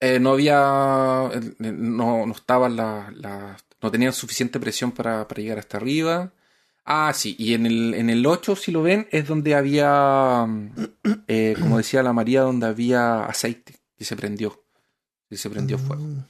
[0.00, 1.30] eh, no había.
[1.32, 3.14] eh, No, no estaban las.
[3.16, 6.32] las- no tenían suficiente presión para, para llegar hasta arriba.
[6.84, 10.46] Ah, sí, y en el, en el 8, si lo ven, es donde había.
[11.28, 14.62] eh, como decía la María, donde había aceite que se prendió.
[15.30, 16.02] Que se prendió fuego.
[16.02, 16.24] Mm.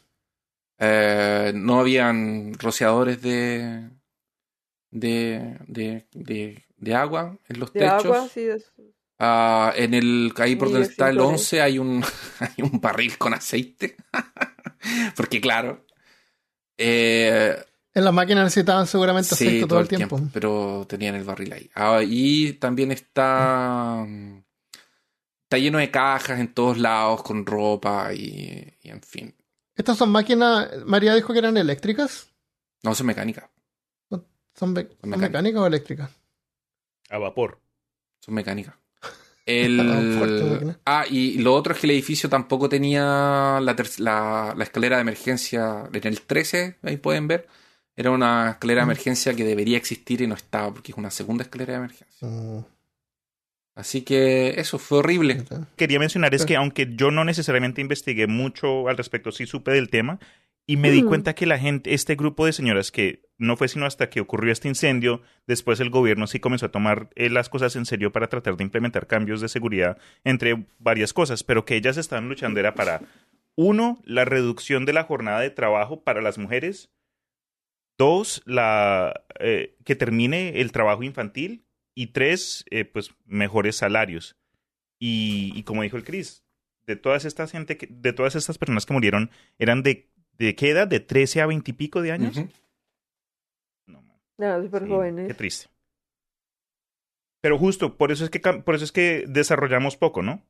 [0.78, 3.89] Eh, no habían rociadores de.
[4.91, 5.57] De.
[5.66, 8.05] de, de, de agua en los De techos.
[8.05, 8.41] agua, sí.
[8.41, 8.72] es-
[9.22, 11.41] Ah, en el ahí por donde está el extintores.
[11.43, 12.03] 11 hay un
[12.41, 13.97] hay un barril con aceite.
[15.14, 15.84] Porque claro,
[16.78, 17.55] eh,
[17.93, 20.18] En las máquinas necesitaban seguramente sí, aceite todo, el tiempo.
[20.32, 21.70] pero tenían el barril ahí.
[21.74, 24.43] Ah, y también está mm,
[25.43, 29.34] está lleno de cajas en todos lados con ropa y, y en fin.
[29.76, 32.28] Estas son máquinas, María dijo que eran eléctricas.
[32.82, 33.51] No, son mecánicas,
[34.55, 35.61] ¿Son, me- son mecánicas.
[35.63, 36.11] o eléctricas?
[37.09, 37.61] A vapor.
[38.21, 38.75] son mecánicas.
[39.47, 39.77] El...
[39.79, 40.79] máquina.
[40.85, 44.97] Ah, y lo otro es que el edificio tampoco tenía la, ter- la, la escalera
[44.97, 47.49] de emergencia en el 13, ahí pueden ver.
[47.97, 51.43] Era una escalera de emergencia que debería existir y no estaba, porque es una segunda
[51.43, 52.29] escalera de emergencia.
[52.29, 52.61] Mm,
[53.75, 55.45] Así que eso fue horrible.
[55.77, 59.89] quería mencionar es que aunque yo no necesariamente investigué mucho al respecto, sí supe del
[59.91, 60.19] tema
[60.71, 61.07] y me di Mm.
[61.09, 64.53] cuenta que la gente, este grupo de señoras que no fue sino hasta que ocurrió
[64.53, 68.29] este incendio, después el gobierno sí comenzó a tomar eh, las cosas en serio para
[68.29, 72.75] tratar de implementar cambios de seguridad entre varias cosas, pero que ellas estaban luchando era
[72.75, 73.01] para
[73.57, 76.91] uno, la reducción de la jornada de trabajo para las mujeres,
[77.99, 81.64] dos, la eh, que termine el trabajo infantil
[81.95, 84.37] y tres, eh, pues mejores salarios.
[84.99, 86.45] Y, y como dijo el Chris,
[86.87, 90.09] de todas estas gente, que- de todas estas personas que murieron, eran de,
[90.47, 92.36] de qué edad, de 13 a 20 y pico de años.
[93.86, 94.03] No,
[94.38, 95.28] No, súper sí, jóvenes.
[95.28, 95.68] Qué triste.
[97.43, 100.43] Pero justo, por eso es que por eso es que desarrollamos poco, ¿no?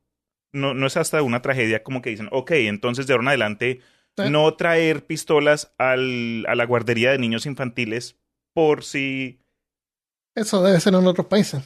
[0.53, 3.81] No, no es hasta una tragedia como que dicen, ok, entonces de ahora en adelante
[4.19, 4.29] Sí.
[4.29, 8.19] no traer pistolas al, a la guardería de niños infantiles
[8.53, 9.41] por si
[10.35, 11.63] Eso debe ser en otros países.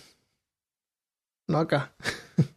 [1.48, 1.94] No acá.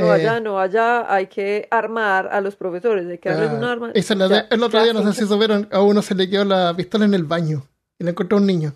[0.00, 3.54] No, Eh, allá no, allá hay que armar a los profesores, hay que darles ah,
[3.54, 3.90] un arma.
[3.94, 5.20] y se le- Ya, el otro ya, día, no sé sí.
[5.22, 7.66] si supieron, a uno se le quedó la pistola en el baño
[7.98, 8.72] y le encontró un niño.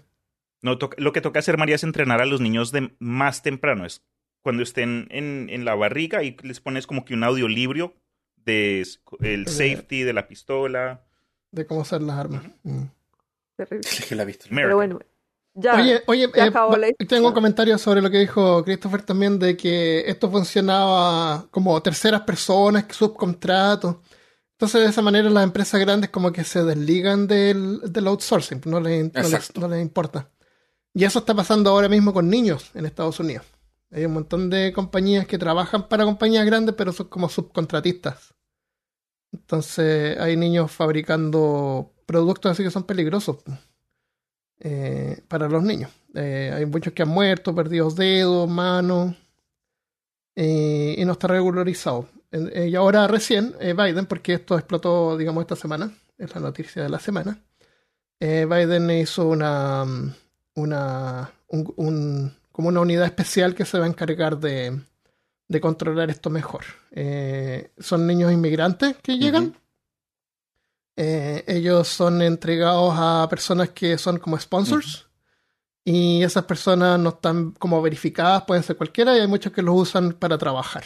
[0.62, 3.84] No, to- lo que toca hacer, María, es entrenar a los niños de más temprano.
[3.84, 4.02] Es
[4.42, 7.94] cuando estén en, en la barriga y les pones como que un audiolibro
[8.36, 8.84] de
[9.20, 11.02] el safety de la pistola.
[11.50, 12.42] de cómo usar las armas.
[12.62, 12.84] Mm.
[13.56, 13.88] Terrible.
[14.08, 14.26] Que la.
[14.50, 15.00] Pero bueno,
[15.54, 15.76] ya.
[15.76, 20.04] Oye, oye, ya eh, tengo un comentario sobre lo que dijo Christopher también de que
[20.08, 23.96] esto funcionaba como terceras personas, subcontratos.
[24.52, 28.80] Entonces, de esa manera, las empresas grandes como que se desligan del, del outsourcing, no
[28.80, 30.28] les, no, les, no les importa.
[30.92, 33.46] Y eso está pasando ahora mismo con niños en Estados Unidos.
[33.90, 38.34] Hay un montón de compañías que trabajan para compañías grandes, pero son como subcontratistas.
[39.32, 43.38] Entonces, hay niños fabricando productos así que son peligrosos
[44.64, 45.90] eh, para los niños.
[46.14, 49.14] Eh, hay muchos que han muerto, perdido dedos, manos,
[50.36, 52.08] eh, y no está regularizado.
[52.32, 56.98] Y ahora recién Biden, porque esto explotó, digamos, esta semana, es la noticia de la
[56.98, 57.38] semana,
[58.18, 60.12] Biden hizo una, mm,
[60.56, 64.80] una un- un- como una unidad especial que se va a encargar de,
[65.46, 66.64] de controlar esto mejor.
[67.78, 69.54] Son niños inmigrantes que llegan.
[70.96, 75.06] Eh, ellos son entregados a personas que son como sponsors
[75.84, 79.74] y esas personas no están como verificadas, pueden ser cualquiera y hay muchos que los
[79.76, 80.84] usan para trabajar.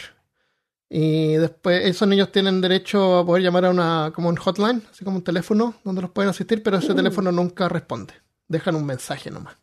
[0.89, 5.05] Y después esos niños tienen derecho a poder llamar a una como un hotline, así
[5.05, 8.15] como un teléfono donde los pueden asistir, pero ese teléfono nunca responde.
[8.47, 9.55] Dejan un mensaje nomás.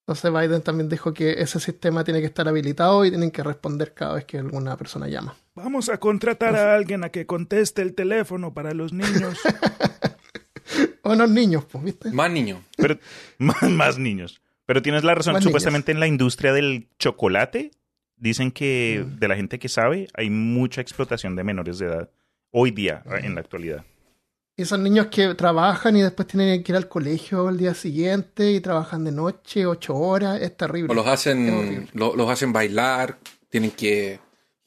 [0.00, 3.94] Entonces Biden también dijo que ese sistema tiene que estar habilitado y tienen que responder
[3.94, 5.34] cada vez que alguna persona llama.
[5.54, 9.38] Vamos a contratar a alguien a que conteste el teléfono para los niños.
[11.02, 12.10] O no niños, pues, ¿viste?
[12.12, 12.60] Más niños.
[12.78, 12.98] Pero
[13.38, 14.40] más, más niños.
[14.64, 15.34] Pero tienes la razón.
[15.34, 17.70] Más Supuestamente en la industria del chocolate
[18.16, 19.18] dicen que Mm.
[19.18, 22.10] de la gente que sabe hay mucha explotación de menores de edad
[22.50, 23.84] hoy día en la actualidad.
[24.56, 28.50] Y son niños que trabajan y después tienen que ir al colegio el día siguiente
[28.52, 30.40] y trabajan de noche, ocho horas.
[30.40, 30.90] Es terrible.
[30.90, 33.18] O los hacen, lo- los hacen bailar,
[33.50, 34.18] tienen que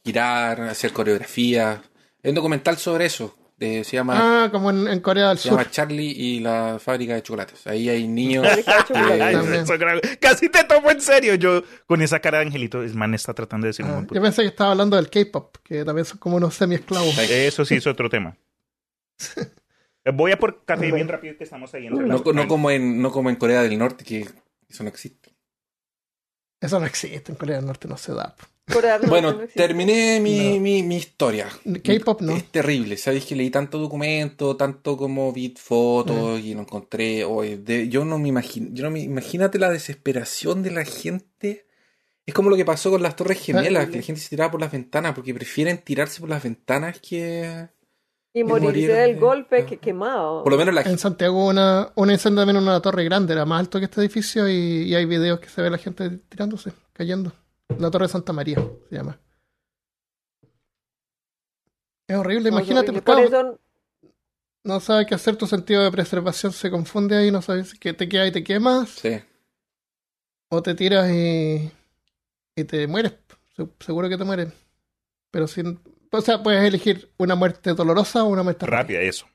[0.07, 1.81] girar, hacer coreografía.
[2.23, 3.35] Hay un documental sobre eso.
[3.57, 4.13] de- se llama,
[4.45, 5.57] Ah, como en, en Corea del se Sur.
[5.57, 7.65] llama Charlie y la fábrica de chocolates.
[7.65, 8.45] Ahí hay niños.
[10.19, 11.35] Casi te tomo en serio.
[11.35, 14.07] Yo con esa cara de angelito, el man está tratando de decir un Ah, buen
[14.09, 17.17] yo pensé que estaba hablando del K-pop, que también son como unos semi-esclavos.
[17.17, 18.37] Eso sí es otro tema.
[20.13, 22.71] Voy a por café bien rápido que estamos ahí entre no, las- co- no como
[22.71, 24.27] en, no como en Corea del Norte, que
[24.69, 25.35] eso no existe.
[26.61, 28.35] Eso no existe, en Corea del Norte no se da.
[29.07, 30.59] Bueno, no terminé mi, No.
[30.59, 31.47] mi, mi historia.
[31.83, 32.35] K-pop no.
[32.35, 32.97] Es terrible.
[32.97, 37.23] Sabéis que leí tanto documento, tanto como vi fotos y lo encontré.
[37.23, 38.67] Oye, de- yo no me imagino.
[38.73, 41.65] Yo no me, imagínate la desesperación de la gente.
[42.25, 44.59] Es como lo que pasó con las Torres Gemelas, que la gente se tiraba por
[44.59, 47.69] las ventanas porque prefieren tirarse por las ventanas que.
[48.33, 50.43] Y morirse morir, del golpe que quemado.
[50.43, 53.33] Por lo menos la En Santiago hubo una, un incendio también en una torre grande,
[53.33, 56.09] era más alto que este edificio y, y hay videos que se ve la gente
[56.29, 57.31] tirándose, cayendo.
[57.77, 58.57] La torre de Santa María
[58.89, 59.19] se llama.
[62.07, 63.01] Es horrible, No, imagínate, horrible.
[63.01, 63.59] pues, Por eso
[64.63, 68.07] no sabes qué hacer, tu sentido de preservación se confunde ahí, no sabes que te
[68.07, 69.19] quedas y te quemas, Sí.
[70.49, 71.69] o te tiras y,
[72.55, 73.13] y te mueres,
[73.55, 74.53] Se- seguro que te mueres.
[75.31, 75.79] Pero sin,
[76.11, 78.99] o sea, puedes elegir una muerte dolorosa o una muerte rápida.
[78.99, 79.25] Rápida, eso.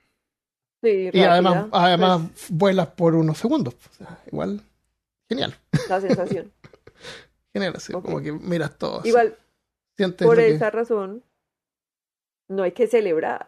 [0.83, 3.75] sí, Y rápida, además, además pues, vuelas por unos segundos.
[3.75, 4.63] O sea, igual,
[5.29, 5.55] genial.
[5.89, 6.51] la sensación.
[7.55, 9.01] Genial, así como que miras todo.
[9.01, 9.09] así.
[9.09, 9.37] Igual,
[9.97, 11.23] Sientes Por que- esa razón,
[12.49, 13.47] no hay que celebrar.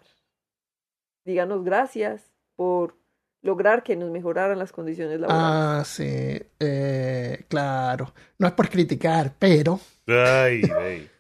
[1.25, 2.23] Díganos gracias
[2.55, 2.97] por
[3.43, 5.45] lograr que nos mejoraran las condiciones laborales.
[5.47, 8.13] Ah, sí, eh, claro.
[8.39, 11.11] No es por criticar, pero Ay, ay.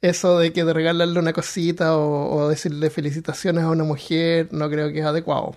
[0.00, 4.68] eso de que de regalarle una cosita o, o decirle felicitaciones a una mujer, no
[4.70, 5.56] creo que es adecuado.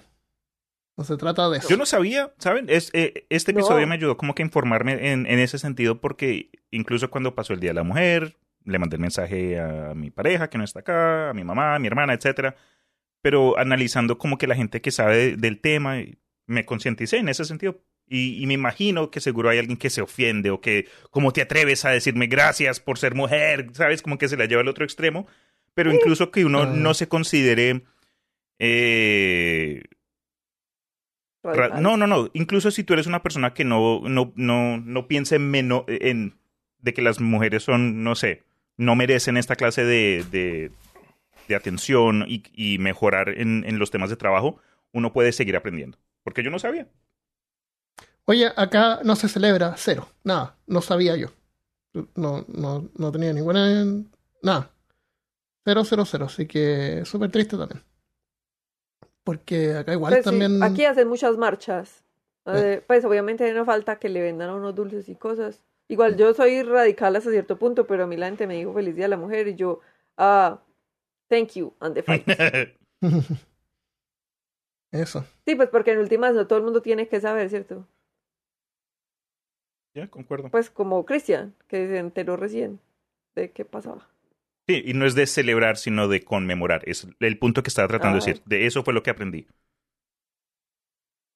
[0.97, 1.69] No se trata de eso.
[1.69, 2.65] Yo no sabía, ¿saben?
[2.69, 3.59] Es, eh, este No.
[3.59, 7.53] episodio me ayudó como que a informarme en, en ese sentido porque incluso cuando pasó
[7.53, 8.35] el Día de la Mujer,
[8.65, 11.79] le mandé el mensaje a mi pareja que no está acá, a mi mamá, a
[11.79, 12.55] mi hermana, etcétera.
[13.21, 15.97] Pero analizando como que la gente que sabe de- del tema,
[16.47, 17.79] me concienticé en ese sentido.
[18.09, 21.41] Y, y me imagino que seguro hay alguien que se ofiende o que, ¿cómo te
[21.41, 23.67] atreves a decirme gracias por ser mujer?
[23.73, 24.01] ¿Sabes?
[24.01, 25.27] Como que se la lleva al otro extremo.
[25.73, 26.65] Pero incluso que uno Ah.
[26.73, 27.83] no se considere...
[28.59, 29.83] eh,
[31.55, 31.79] Ra-.
[31.81, 32.29] No, no, no.
[32.33, 36.37] Incluso si tú eres una persona que no, no, no, no piense en, meno- en
[36.79, 38.43] de que las mujeres son, no sé,
[38.77, 40.71] no merecen esta clase de, de,
[41.47, 44.59] de atención y, y mejorar en, en los temas de trabajo,
[44.91, 45.97] uno puede seguir aprendiendo.
[46.23, 46.87] Porque yo no sabía.
[48.25, 51.29] Oye, acá no se celebra cero, nada, no sabía yo.
[52.15, 53.85] No, no, no tenía ninguna.
[54.43, 54.69] Nada.
[55.65, 56.25] Cero, cero, cero.
[56.25, 57.81] Así que súper triste también.
[59.27, 60.63] Porque acá igual Pues sí, también.
[60.63, 62.01] aquí hacen muchas marchas.
[62.45, 65.61] Eh, pues obviamente no falta que le vendan a unos dulces y cosas.
[65.89, 68.95] Igual yo soy radical hasta cierto punto, pero a mí la gente me dijo feliz
[68.95, 69.81] día a la mujer y yo,
[70.15, 70.61] ah,
[71.27, 72.25] thank you, and the fight.
[74.93, 75.25] Eso.
[75.45, 77.85] Sí, pues porque en últimas no todo el mundo tiene que saber, ¿cierto?
[79.93, 80.49] ya, concuerdo.
[80.49, 82.79] Pues como Cristian, que se enteró recién
[83.35, 84.07] de qué pasaba.
[84.67, 86.81] Sí, y no es de celebrar, sino de conmemorar.
[86.85, 88.43] Es el punto que estaba tratando de decir.
[88.45, 89.47] De eso fue lo que aprendí.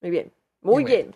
[0.01, 1.15] Muy bien, muy Muy bien.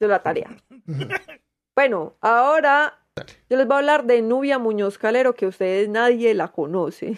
[0.00, 0.56] De la tarea.
[1.74, 3.02] Bueno, ahora
[3.48, 7.16] yo les voy a hablar de Nubia Muñoz Calero, que ustedes nadie la conoce.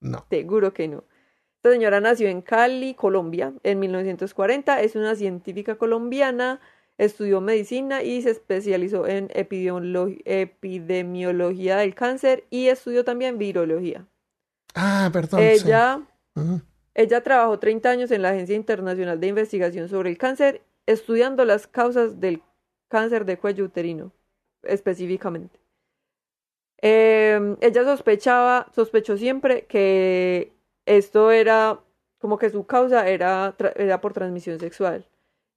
[0.00, 0.26] No.
[0.30, 1.04] Seguro que no.
[1.56, 4.82] Esta señora nació en Cali, Colombia, en 1940.
[4.82, 6.60] Es una científica colombiana.
[6.96, 14.06] Estudió medicina y se especializó en epidemiolo- epidemiología del cáncer y estudió también virología.
[14.74, 15.40] Ah, perdón.
[15.40, 15.46] sí.
[15.46, 16.02] Ella,
[16.94, 21.66] ella trabajó 30 años en la Agencia Internacional de Investigación sobre el Cáncer, estudiando las
[21.66, 22.42] causas del
[22.88, 24.12] cáncer de cuello uterino,
[24.62, 25.58] específicamente.
[26.82, 30.52] Eh, ella sospechaba, sospechó siempre que
[30.86, 31.80] esto era
[32.18, 35.06] como que su causa era, era por transmisión sexual.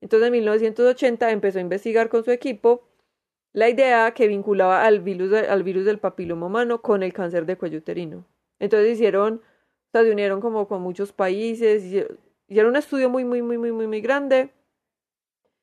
[0.01, 2.87] Entonces en 1980 empezó a investigar con su equipo
[3.53, 7.57] la idea que vinculaba al virus, al virus del papiloma humano con el cáncer de
[7.57, 8.25] cuello uterino.
[8.59, 11.83] Entonces hicieron, o sea, se unieron como con muchos países,
[12.47, 14.51] hicieron un estudio muy, muy, muy, muy, muy, muy grande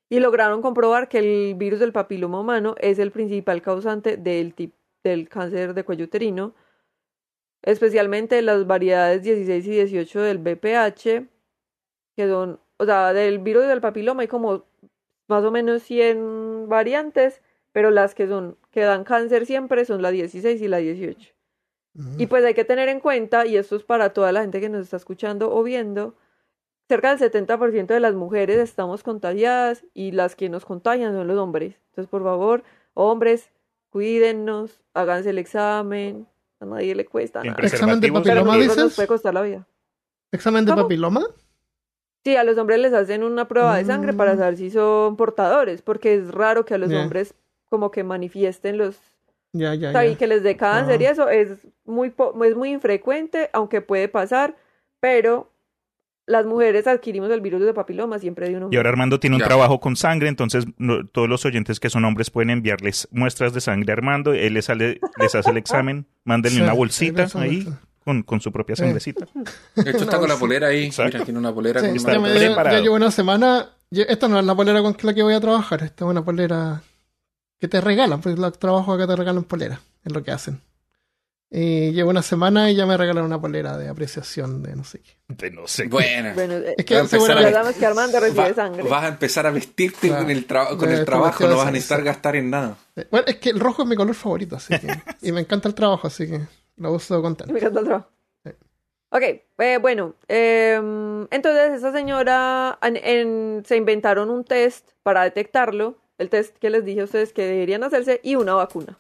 [0.09, 4.75] y lograron comprobar que el virus del papiloma humano es el principal causante del, tip-
[5.03, 6.55] del cáncer de cuello uterino,
[7.63, 11.27] especialmente las variedades 16 y 18 del BPH,
[12.17, 14.65] que son, o sea, del virus del papiloma hay como
[15.27, 20.11] más o menos 100 variantes, pero las que son que dan cáncer siempre son la
[20.11, 21.35] 16 y la 18.
[21.97, 22.09] Ujú.
[22.19, 24.69] Y pues hay que tener en cuenta, y esto es para toda la gente que
[24.69, 26.15] nos está escuchando o viendo,
[26.89, 31.39] cerca del 70% de las mujeres estamos contagiadas y las que nos contagian son los
[31.39, 31.77] hombres.
[31.91, 32.65] Entonces, por favor,
[32.95, 33.51] hombres,
[33.91, 36.27] cuídennos, háganse el examen,
[36.61, 37.57] a nadie le cuesta nada.
[37.63, 38.95] Examen de papiloma, nos dices?
[38.97, 39.67] puede costar la vida.
[40.33, 40.83] ¿Examen de ¿Cómo?
[40.83, 41.25] papiloma?
[42.25, 44.39] Sí, a los hombres les hacen una prueba de sangre para Mm.
[44.39, 47.03] saber si son portadores, porque es raro que a los Ya.
[47.03, 47.35] hombres
[47.69, 48.97] como que manifiesten los
[49.53, 50.19] Ya, ya, sea, y ya.
[50.19, 54.57] que les dé cáncer y eso es muy, po- es muy infrecuente, aunque puede pasar,
[55.01, 55.51] pero
[56.27, 58.75] las mujeres adquirimos el virus de papiloma siempre de un hombre.
[58.75, 59.47] Y ahora Armando tiene un Ya.
[59.47, 63.61] trabajo con sangre, entonces no- todos los oyentes que son hombres pueden enviarles muestras de
[63.61, 67.69] sangre a Armando, él les, sale- les hace el examen, mándenle Sí, una bolsita ahí.
[68.05, 69.27] Con, con su propia sangrecita.
[69.75, 70.85] De hecho, está con la polera ahí.
[70.85, 71.13] Exacto.
[71.15, 72.35] Mira, tiene una polera Sí, con está una...
[72.35, 73.71] ya- ya llevo una semana.
[73.91, 75.83] Esta no es la polera con la que voy a trabajar.
[75.83, 76.83] Esta es una polera
[77.61, 78.21] que te regalan.
[78.21, 79.81] Pues los trabajos acá te regalan polera.
[80.05, 80.61] Es lo que hacen.
[81.51, 85.01] Y llevo una semana y ya me regalaron una polera de apreciación de no sé
[85.01, 85.13] qué.
[85.29, 85.87] De no sé.
[85.87, 86.35] Buena.
[86.35, 87.53] Bueno, eh, Es que a a seguramente.
[87.53, 88.83] sabemos que Armando recibe Va- sangre.
[88.83, 90.23] Vas a empezar a vestirte Claro.
[90.23, 92.77] con el, tra- con el trabajo, no vas a necesitar gastar en nada.
[93.11, 95.01] Bueno, es que el rojo es mi color favorito, así que.
[95.23, 96.41] y me encanta el trabajo, así que
[96.77, 97.53] lo uso contento.
[97.53, 98.09] Me encanta el trabajo.
[98.45, 98.51] Sí.
[99.11, 99.23] Ok,
[99.59, 106.31] eh, bueno, em, entonces esa señora en- en- se inventaron un test para detectarlo, el
[106.31, 108.97] test que les dije a ustedes que deberían hacerse y una vacuna.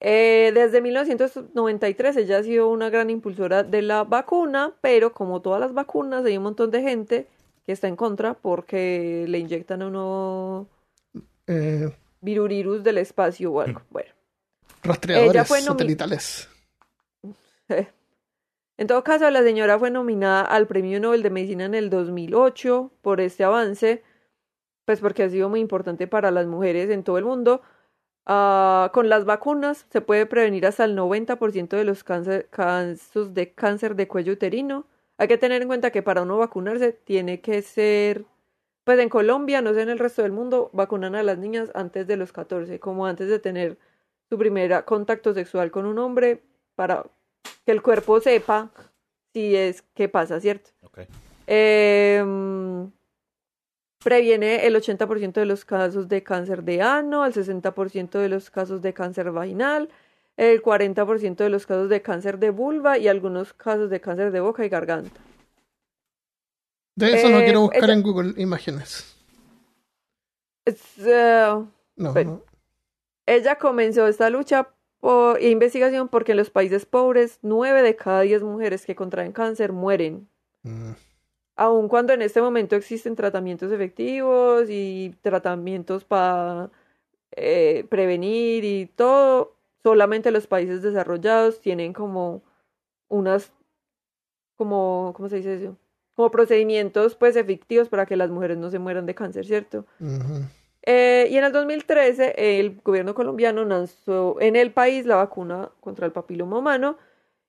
[0.00, 5.60] Eh, desde 1993 ella ha sido una gran impulsora de la vacuna, pero como todas
[5.60, 7.28] las vacunas hay un montón de gente
[7.64, 10.66] que está en contra porque le inyectan a uno
[11.46, 11.88] Eh,
[12.20, 13.80] virurirus del espacio o algo.
[13.90, 14.10] Bueno.
[14.82, 16.48] Rastreadores fue satelitales.
[18.78, 22.90] En todo caso, la señora fue nominada al Premio Nobel de Medicina en el 2008
[23.02, 24.02] por este avance,
[24.86, 27.62] pues porque ha sido muy importante para las mujeres en todo el mundo.
[28.26, 33.52] Ah, con las vacunas se puede prevenir hasta el 90% de los cáncer- casos de
[33.52, 34.86] cáncer de cuello uterino.
[35.18, 38.24] Hay que tener en cuenta que para uno vacunarse tiene que ser,
[38.84, 42.06] pues en Colombia, no sé en el resto del mundo, vacunan a las niñas antes
[42.06, 43.76] de los 14, como antes de tener
[44.32, 46.40] su primer contacto sexual con un hombre,
[46.74, 47.04] para
[47.66, 48.70] que el cuerpo sepa
[49.34, 50.70] si es que pasa, ¿cierto?
[50.82, 51.00] Ok.
[51.46, 52.90] Em,
[54.02, 58.80] previene el 80% de los casos de cáncer de ano, el 60% de los casos
[58.80, 59.90] de cáncer vaginal,
[60.38, 64.40] el 40% de los casos de cáncer de vulva y algunos casos de cáncer de
[64.40, 65.20] boca y garganta.
[66.96, 69.14] De eso no Eh, quiero buscar en Google Imágenes.
[70.64, 71.62] Es, eh,
[71.96, 72.30] No, Bueno.
[72.46, 72.51] no.
[73.26, 74.68] Ella comenzó esta lucha
[75.00, 79.32] por, e investigación porque en los países pobres, 9 de cada 10 mujeres que contraen
[79.32, 80.28] cáncer mueren.
[80.62, 80.92] Mm.
[81.56, 86.70] Aun cuando en este momento existen tratamientos efectivos y tratamientos para
[87.32, 92.42] eh, prevenir y todo, solamente los países desarrollados tienen como
[93.08, 93.52] unas,
[94.56, 95.76] como, ¿cómo se dice eso?
[96.14, 99.84] Como procedimientos pues efectivos para que las mujeres no se mueran de cáncer, ¿cierto?
[100.84, 106.06] Eh, y en el 2013, el gobierno colombiano lanzó en el país la vacuna contra
[106.06, 106.98] el papiloma humano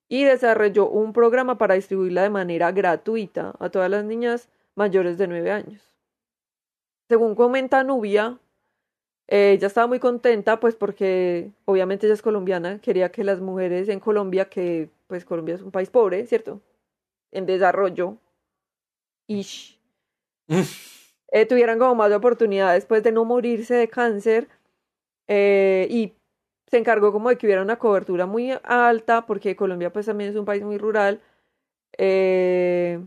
[0.07, 5.27] y desarrolló un programa para distribuirla de manera gratuita a todas las niñas mayores de
[5.27, 5.81] 9 años.
[7.09, 8.39] Según comenta Nubia,
[9.27, 13.89] eh, ella estaba muy contenta, pues porque obviamente ella es colombiana, quería que las mujeres
[13.89, 16.61] en Colombia, que pues Colombia es un país pobre, ¿cierto?
[17.31, 18.17] En desarrollo,
[19.27, 19.79] ish,
[21.33, 24.47] eh, tuvieran como más oportunidades pues de no morirse de cáncer
[25.27, 26.13] eh, y
[26.67, 30.35] se encargó como de que hubiera una cobertura muy alta porque Colombia pues también es
[30.35, 31.21] un país muy rural
[31.97, 32.99] eh,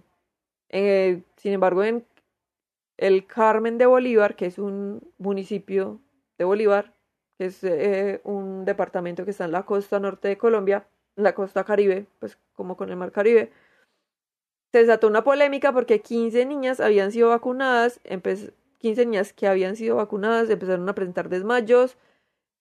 [0.71, 2.05] eh, sin embargo en
[2.97, 6.01] el Carmen de Bolívar que es un municipio
[6.37, 6.93] de Bolívar
[7.39, 11.35] que es eh, un departamento que está en la costa norte de Colombia en la
[11.35, 13.53] costa caribe pues como con el mar Caribe
[14.77, 19.75] se desató una polémica porque 15 niñas habían sido vacunadas, empe- 15 niñas que habían
[19.75, 21.97] sido vacunadas empezaron a presentar desmayos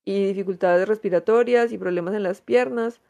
[0.06, 3.02] y dificultades respiratorias y problemas en las piernas.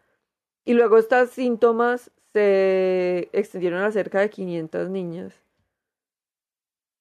[0.66, 5.34] Y luego estos síntomas se extendieron a cerca de 500 niñas.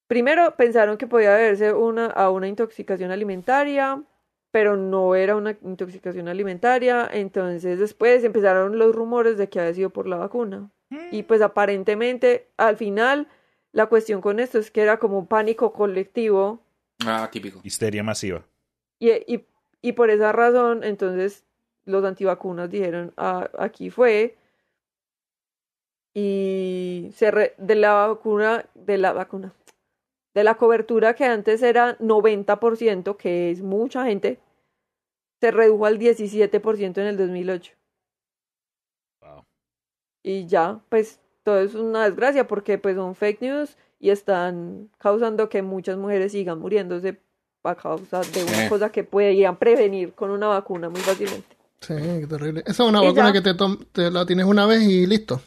[0.07, 4.03] Primero pensaron que podía deberse una, a una intoxicación alimentaria,
[4.51, 7.09] pero no era una intoxicación alimentaria.
[7.11, 10.71] Entonces después empezaron los rumores de que había sido por la vacuna.
[11.11, 13.27] Y pues aparentemente al final
[13.71, 16.61] la cuestión con esto es que era como un pánico colectivo
[17.05, 17.59] Ah, típico.
[17.63, 18.45] Histeria masiva.
[18.99, 19.45] y, y,
[19.81, 21.43] y por esa razón entonces
[21.85, 24.37] los antivacunas dijeron "Ah, aquí fue
[26.13, 29.53] y se re- de la vacuna de la vacuna
[30.33, 34.39] de la cobertura que antes era 90% que es mucha gente
[35.41, 37.84] se redujo al 17% en el 2008 Wow.
[40.27, 45.49] Y ya, pues todo es una desgracia porque pues son fake news y están causando
[45.49, 47.19] que muchas mujeres sigan muriéndose
[47.63, 51.55] a causa de una cosa que podrían prevenir con una vacuna muy fácilmente.
[51.81, 52.63] Sí, qué terrible.
[52.65, 53.33] Esa es una Y vacuna ya.
[53.33, 53.53] que te,
[53.91, 55.39] te la tienes una vez y listo.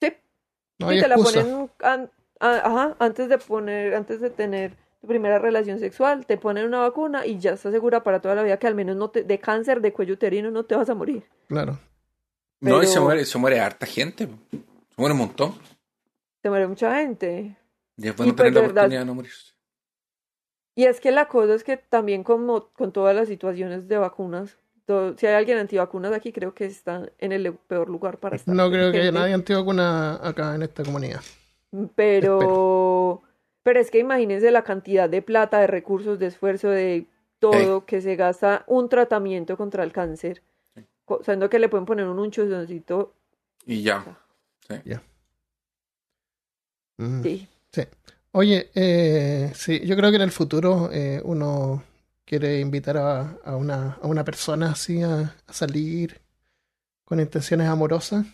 [0.00, 0.12] Sí.
[0.78, 5.06] No y hay te la ponen an- ajá, antes de poner, antes de tener tu
[5.06, 8.58] primera relación sexual, te ponen una vacuna y ya estás segura para toda la vida
[8.58, 11.24] que al menos no te, de cáncer de cuello uterino no te vas a morir.
[11.48, 11.78] Claro.
[12.60, 14.26] No, y se muere, se muere harta gente.
[14.50, 15.54] Se muere un montón.
[16.40, 17.56] Te muere mucha gente.
[17.96, 19.52] Y después Y no tener la verdad- oportunidad de no morirse.
[20.74, 24.56] Y es que la cosa es que también como con todas las situaciones de vacunas,
[25.16, 28.54] si hay alguien antivacunas aquí, creo que está en el peor lugar para estar.
[28.54, 31.20] No creo que haya nadie antivacuna acá en esta comunidad.
[31.94, 33.22] Pero,
[33.62, 37.06] pero es que imagínense la cantidad de plata, de recursos, de esfuerzo, de
[37.38, 40.42] todo que se gasta un tratamiento contra el cáncer.
[41.24, 43.14] Sabiendo que le pueden poner un unchoncito.
[43.66, 44.04] Y ya.
[44.68, 44.74] Sí.
[46.98, 47.22] Mm.
[47.22, 47.48] Sí.
[47.72, 47.82] Sí.
[48.32, 51.82] Oye, eh, sí, yo creo que en el futuro eh, uno
[52.24, 56.20] quiere invitar a, a una, a una persona así a, a salir
[57.04, 58.26] con intenciones amorosas.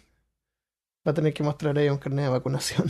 [1.07, 2.89] Va a tener que mostrar ahí un carnet de vacunación.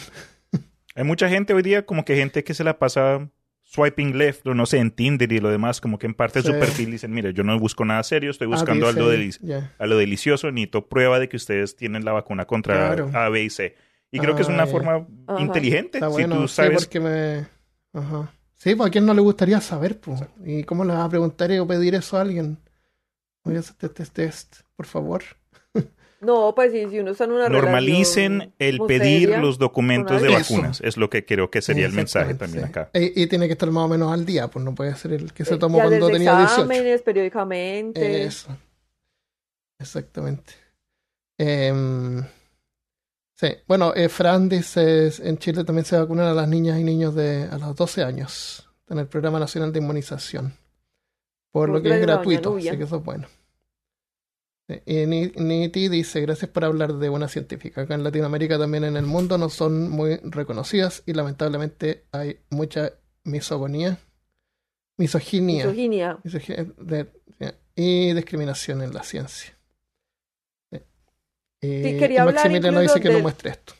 [0.94, 3.28] Hay mucha gente hoy día, como que gente que se la pasa
[3.74, 6.46] swiping left, o no sé, en Tinder y lo demás, como que en parte de
[6.48, 6.52] Sí.
[6.52, 9.38] su perfil dicen, mire, yo no busco nada serio, estoy Ah, buscando algo, ahí, deli-
[9.42, 9.72] ya.
[9.78, 13.10] a lo delicioso, necesito prueba de que ustedes tienen la vacuna contra Claro.
[13.12, 13.74] A, B y C.
[14.12, 15.40] Y creo que es una forma Ajá.
[15.40, 15.98] inteligente.
[15.98, 17.46] Está si bueno, tú sí, sabes porque me...
[17.92, 18.32] Ajá.
[18.54, 20.22] Sí, pues a quién no le gustaría saber, pues.
[20.44, 22.58] ¿Y cómo le vas a preguntar y pedir eso a alguien?
[23.42, 25.22] Voy a hacer este test, por favor.
[26.24, 30.22] No, pues sí, si uno está en una Normalicen el como pedir seria, los documentos
[30.22, 30.80] de vacunas.
[30.80, 32.70] Es lo que creo que sería el mensaje también sí.
[32.70, 32.90] acá.
[32.94, 35.32] Y, y tiene que estar más o menos al día, pues no puede ser el
[35.32, 36.44] que se Eh, tomó cuando tenía 18.
[36.44, 38.24] exámenes periódicamente.
[38.24, 38.56] Eso.
[39.78, 40.54] Exactamente.
[41.38, 42.22] Em,
[43.34, 47.14] sí, bueno, eh, Fran dice, en Chile también se vacunan a las niñas y niños
[47.14, 50.54] de a los 12 años en el Programa Nacional de Inmunización.
[51.50, 53.26] Por lo Pues que es gratuito, así que eso es bueno.
[54.86, 57.82] Y Ni- Niti dice, gracias por hablar de una científica.
[57.82, 62.92] Acá en Latinoamérica también en el mundo no son muy reconocidas y lamentablemente hay mucha
[63.24, 63.98] misogonía,
[64.96, 65.64] misoginia.
[65.66, 66.18] Misoginia.
[66.24, 67.04] Misoginia de-
[67.38, 69.54] de- y discriminación en la ciencia.
[70.72, 70.78] Sí.
[71.60, 73.74] Y, Sí, quería y hablar Maximiliano dice que no muestre esto.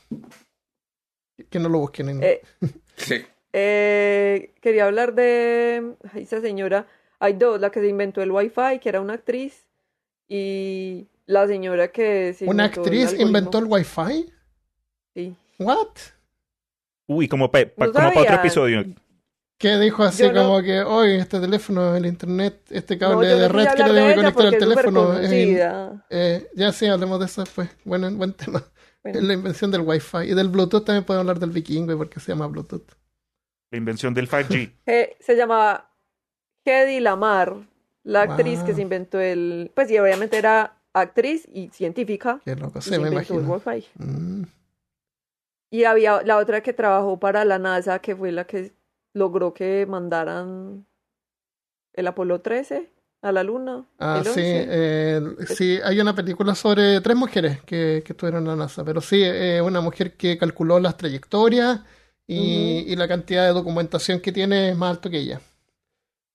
[1.49, 2.23] Que no lo busquen en...
[2.23, 2.43] Eh,
[2.97, 3.25] Sí.
[3.55, 6.87] eh, quería hablar de esa señora.
[7.21, 9.67] Hay dos, la que se inventó el Wi-Fi, que era una actriz,
[10.29, 14.27] y la señora que se ¿Una el actriz inventó el Wi-Fi?
[15.15, 15.37] Sí.
[15.59, 15.89] ¿What?
[17.07, 18.85] Uy, como, pa- pa- No como para otro episodio.
[19.59, 23.37] Que dijo así Yo no- como que, hoy este teléfono, el internet, este cable No,
[23.39, 26.01] de red que le hablar tengo de que ella conectar al teléfono.
[26.11, 27.71] eh, ya sí, hablemos de eso después.
[27.85, 28.65] Bueno, buen tema.
[29.03, 29.21] Bueno.
[29.21, 30.19] La invención del Wi-Fi.
[30.31, 32.91] Y del Bluetooth también podemos hablar del vikingo, porque se llama Bluetooth.
[33.71, 34.73] La invención del 5G.
[34.87, 35.91] Eh, se llamaba
[36.65, 37.55] Hedy Lamar,
[38.05, 38.67] la actriz Wow.
[38.67, 39.73] que se inventó el...
[39.75, 42.41] Pues sí, obviamente era actriz y científica.
[42.45, 43.55] Qué loco, y se me inventó el imagino.
[43.55, 43.87] Wi-Fi.
[43.99, 44.43] Mm.
[45.71, 48.73] Y había la otra que trabajó para la NASA, que fue la que
[49.15, 50.87] logró que mandaran
[51.95, 52.91] el Apolo 13
[53.23, 53.87] a la Luna.
[53.99, 54.67] Ah, sí, 11.
[54.69, 59.01] eh, sí, hay una película sobre tres mujeres que, que estuvieron en la NASA, pero
[59.01, 61.81] sí, eh, una mujer que calculó las trayectorias
[62.27, 65.41] y, y la cantidad de documentación que tiene es más alto que ella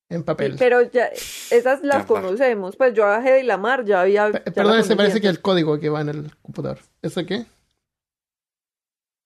[0.09, 0.55] en papel.
[0.57, 1.05] pero ya,
[1.51, 2.75] esas las conocemos.
[2.75, 4.31] Pues yo a Hedy Lamar ya había...
[4.31, 6.79] Ya Perdón, la ese parece que es el código que va en el computador.
[7.01, 7.45] ¿Eso qué?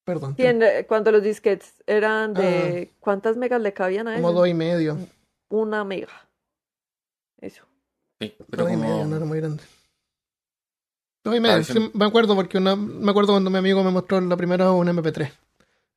[0.05, 2.89] Perdón, Sí, en- cuando los disquetes eran de...
[2.91, 2.95] Ah.
[2.99, 4.39] ¿Cuántas megas le cabían a como eso?
[4.39, 4.97] dos y medio.
[5.49, 6.27] Una mega.
[7.39, 7.63] Eso.
[8.19, 9.15] Sí, pero Dos y medio, no como...
[9.15, 9.63] era muy grande.
[11.23, 11.91] Dos y medio, Ah, sí, sí.
[11.93, 15.31] me acuerdo porque una, me acuerdo cuando mi amigo me mostró la primera un MP3,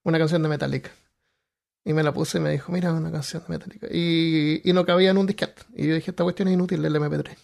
[0.05, 0.91] una canción de Metallica.
[1.87, 3.87] Y me la puse y me dijo, mira, una canción de Metallica.
[3.89, 5.63] Y, y no cabía en un disquete.
[5.77, 7.37] Y yo dije, esta cuestión es inútil del MP3.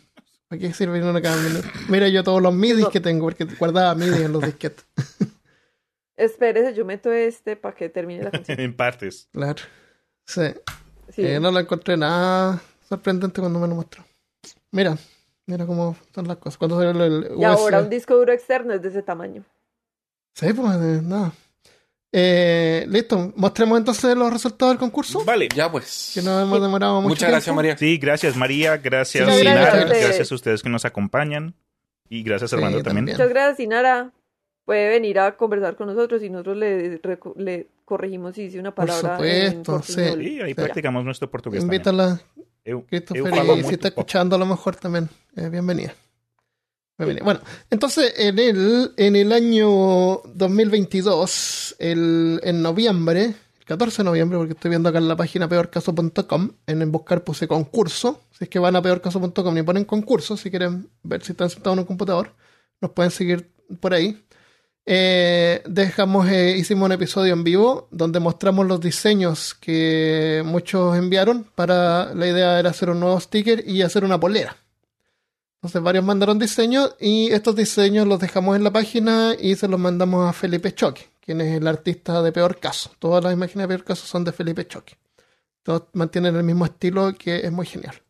[0.49, 4.25] ¿Para qué sirve en el- Mira yo todos los MIDI que tengo, porque guardaba MIDI
[4.25, 4.85] en los disquetes.
[6.17, 8.59] Espérese, yo meto este para que termine la canción.
[8.61, 9.29] en partes.
[9.33, 9.63] Claro.
[10.27, 10.43] Sí.
[11.11, 11.25] Sí.
[11.25, 14.05] Eh, no la encontré nada sorprendente cuando me lo mostró.
[14.73, 14.99] Mira,
[15.47, 16.59] mira cómo son las cosas.
[16.59, 19.45] Cuando salió el, el y ahora un disco duro externo es de ese tamaño.
[20.35, 21.33] Sí, pues eh, nada.
[22.15, 25.25] Eh, listo, mostremos entonces los resultados del concurso.
[25.25, 25.49] Vale.
[25.55, 26.13] Ya pues.
[26.15, 27.09] Que no hemos demorado mucho.
[27.09, 27.57] Muchas gracias, tiempo.
[27.57, 27.79] María.
[27.79, 30.05] Sí, gracias María, gracias Sí, Sinara, gracias a ustedes.
[30.07, 31.55] gracias a ustedes que nos acompañan
[32.11, 33.07] y gracias Sí, Armando también.
[33.07, 33.17] también.
[33.17, 34.11] Muchas gracias, Sinara.
[34.67, 37.01] Puede venir a conversar con nosotros y nosotros le,
[37.37, 39.17] le corregimos si dice una Por palabra.
[39.17, 40.01] supuesto, en sí.
[40.43, 40.55] ahí Sí.
[40.55, 41.81] practicamos nuestro portugués también.
[41.81, 42.21] Invítala,
[42.65, 45.09] Eu- eu Christopher, falo y si está escuchando a lo mejor también.
[45.35, 45.95] eh, bienvenida.
[47.23, 47.41] Bueno,
[47.71, 54.53] entonces en el, en el año 2022, el, en noviembre, el 14 de noviembre, porque
[54.55, 58.23] estoy viendo acá en la página peorcaso.com, en el buscar puse concurso.
[58.37, 61.77] Si es que van a peorcaso.com y ponen concurso, si quieren ver si están sentados
[61.77, 62.35] en un computador,
[62.81, 63.51] nos pueden seguir
[63.81, 64.23] por ahí.
[64.85, 71.47] Eh, dejamos, eh, hicimos un episodio en vivo donde mostramos los diseños que muchos enviaron
[71.55, 74.57] para la idea era hacer un nuevo sticker y hacer una polera.
[75.63, 79.79] Entonces varios mandaron diseños y estos diseños los dejamos en la página y se los
[79.79, 82.91] mandamos a Felipe Choque, quien es el artista de Peor Caso.
[82.99, 84.97] Todas las imágenes de Peor Caso son de Felipe Choque.
[85.63, 88.03] Todos mantienen el mismo estilo que es muy genial.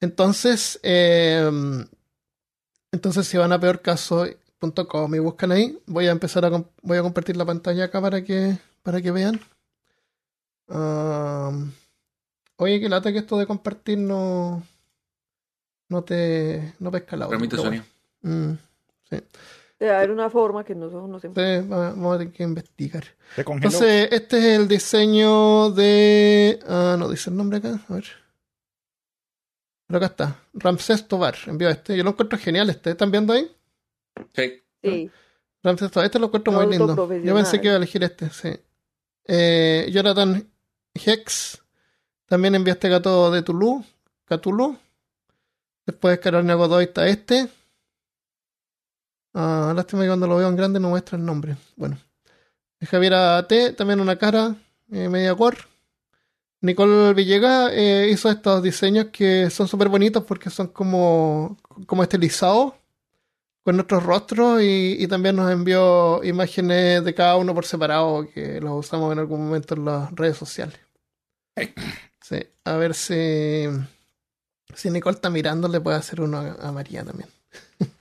[0.00, 1.50] Entonces, eh,
[2.92, 6.50] entonces si van a peorcaso.com y buscan ahí, voy a empezar a,
[6.82, 9.40] voy a compartir la pantalla acá para que, para que vean.
[12.56, 14.62] Oye, que lata que esto de compartir no,
[15.90, 17.84] no te, no pesca la Permite sonido.
[18.22, 18.52] bueno.
[18.52, 18.58] Mm,
[19.10, 19.22] sí.
[19.78, 21.16] Debe haber una forma que nosotros no.
[21.16, 23.04] Entonces, va- vamos a tener que investigar.
[23.36, 26.58] Entonces, este es el diseño de.
[26.66, 27.80] Ah, no dice el nombre acá.
[27.88, 28.04] A ver.
[29.86, 30.36] Pero acá está.
[30.54, 31.96] Ramsés Tobar envió este.
[31.96, 32.90] Yo lo encuentro genial este.
[32.90, 33.50] ¿Están viendo ahí?
[34.34, 34.62] Sí.
[34.82, 35.10] Sí.
[35.62, 36.06] Ramsés Tobar.
[36.06, 36.94] Este lo encuentro muy lindo.
[37.22, 38.50] Yo pensé que iba a elegir este, sí.
[39.26, 40.46] Eh, Jonathan
[40.94, 41.62] Hex
[42.26, 43.82] también envió este gato de Tulu.
[44.26, 44.76] Catulú.
[45.90, 47.48] Después Carolina Godoy está este.
[49.34, 51.56] Ah, lástima que cuando lo veo en grande no muestra el nombre.
[51.74, 51.98] Bueno.
[52.80, 54.54] Javier AT, también una cara,
[54.92, 55.58] eh, media core.
[56.60, 62.74] Nicole Villegas eh, hizo estos diseños que son súper bonitos porque son como, como estilizados
[63.64, 68.60] con nuestros rostros y, y también nos envió imágenes de cada uno por separado que
[68.60, 70.78] los usamos en algún momento en las redes sociales.
[72.22, 73.66] Sí, a ver si,
[74.74, 77.28] si Nicole está mirando, le puede hacer uno a, a María también.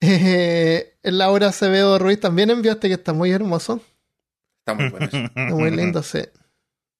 [0.00, 3.82] Eh, Laura Acevedo Ruiz también enviaste que está muy hermoso.
[4.60, 5.06] Está muy bueno.
[5.06, 6.20] Está muy lindo, sí.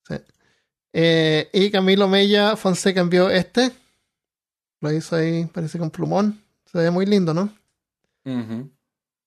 [0.08, 0.16] Sí.
[0.92, 3.70] Eh, y Camilo Mella Fonseca envió este.
[4.80, 6.42] Lo hizo ahí, parece con plumón.
[6.66, 7.52] Se ve muy lindo, ¿no?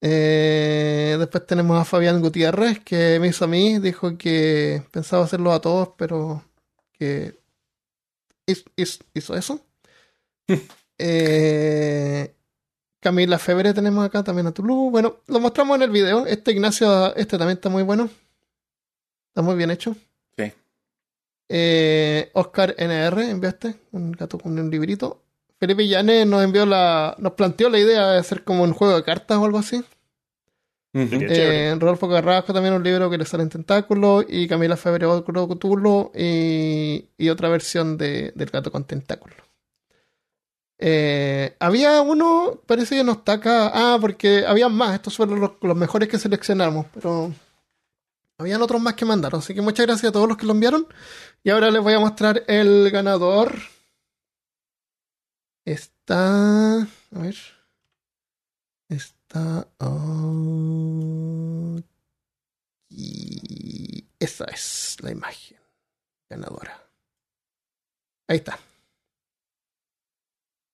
[0.02, 3.80] Eh, después tenemos a Fabián Gutiérrez, que me hizo a mí.
[3.80, 6.44] Dijo que pensaba hacerlo a todos, pero
[6.94, 7.41] que
[9.14, 9.60] hizo, eso.
[11.04, 12.36] Eh,
[13.00, 14.92] Camila Febre tenemos acá también a Toulouse.
[14.92, 16.28] Bueno, lo mostramos en el video.
[16.28, 18.08] Este Ignacio, este también está muy bueno.
[19.30, 19.96] Está muy bien hecho.
[20.38, 20.54] Sí.
[21.50, 25.24] Eh, Oscar NR enviaste un gato con un librito.
[25.60, 29.04] Felipe Llanes nos envió la, nos planteó la idea de hacer como un juego de
[29.04, 29.84] cartas o algo así.
[31.10, 31.70] Sería chévere.
[31.70, 36.12] Eh, Rodolfo Carrasco también un libro que le salen tentáculos y Camila Febre otro Cthulhu
[36.16, 39.38] y, y otra versión de, del gato con tentáculos.
[40.84, 43.72] Eh, había uno, parece que no está acá.
[43.74, 44.96] Ah, porque habían más.
[44.96, 47.32] Estos fueron los, los mejores que seleccionamos, pero
[48.38, 49.40] habían otros más que mandaron.
[49.40, 50.88] Así que muchas gracias a todos los que lo enviaron.
[51.44, 53.54] Y ahora les voy a mostrar el ganador.
[55.66, 56.82] Está.
[56.82, 57.36] A ver.
[59.32, 59.68] Está.
[62.90, 64.06] aquí.
[64.20, 65.58] Esa es la imagen
[66.30, 66.78] ganadora.
[68.28, 68.60] Ahí está.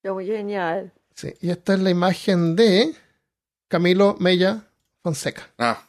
[0.03, 0.91] Qué muy genial.
[1.15, 2.95] Sí, y esta es la imagen de
[3.67, 4.63] Camilo Mella
[5.03, 5.47] Fonseca.
[5.57, 5.81] Ah,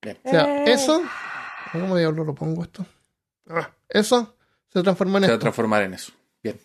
[0.00, 0.18] bien.
[0.24, 0.72] O sea, Eh.
[0.72, 1.02] eso.
[1.72, 2.84] ¿Cómo diablo lo pongo esto?
[3.48, 4.36] Ah, eso
[4.72, 5.40] se transformó en Se va a esto.
[5.44, 6.12] transformar en eso.
[6.42, 6.60] Bien.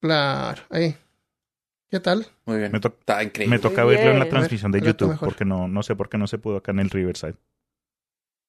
[0.00, 0.96] Claro, ahí.
[1.96, 2.26] ¿Qué tal?
[2.44, 2.72] Muy bien.
[2.72, 3.56] Me Está increíble.
[3.56, 6.10] Me toca Muy verlo en la transmisión de ver, YouTube porque no, no sé por
[6.10, 7.36] qué no se pudo acá en el Riverside.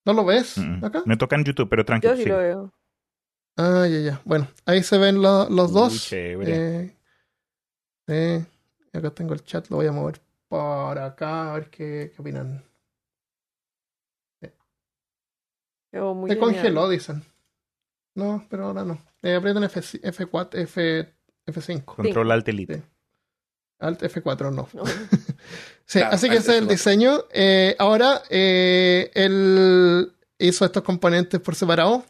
[0.06, 0.58] ¿No lo ves?
[0.58, 0.84] Mm, mm.
[0.84, 1.04] ¿Acá?
[1.06, 2.18] Me toca en YouTube, pero Yo tranquilo.
[2.18, 2.30] sí sí.
[2.30, 2.74] lo veo.
[3.56, 4.22] Ah, ya, ya.
[4.26, 6.04] Bueno, ahí se ven lo- los Uy, dos.
[6.10, 6.96] chévere.
[8.10, 8.98] Eh, sí.
[8.98, 10.20] Acá tengo el chat, lo voy a mover
[10.50, 12.66] por acá a ver qué, qué opinan.
[15.90, 17.24] Quedó muy Se congeló, dicen.
[18.14, 18.98] No, pero ahora no.
[19.22, 21.14] Eh, aprieten F, F4, F,
[21.46, 21.86] F5.
[21.86, 22.76] Control Alt Elite.
[22.76, 22.84] Sí.
[23.80, 24.68] Alt F4 no.
[24.74, 24.84] No.
[25.90, 26.70] Sí, Claro, así que Alt ese es el F4.
[26.70, 27.24] diseño.
[27.32, 32.04] Eh, ahora, eh, él hizo estos componentes por separado.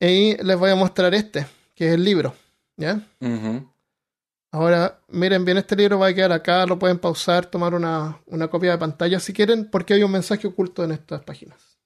[0.00, 2.34] Y les voy a mostrar este, que es el libro.
[2.78, 3.06] ¿Ya?
[4.50, 8.48] Ahora, miren bien, este libro va a quedar acá, lo pueden pausar, tomar una, una
[8.48, 11.78] copia de pantalla si quieren, porque hay un mensaje oculto en estas páginas.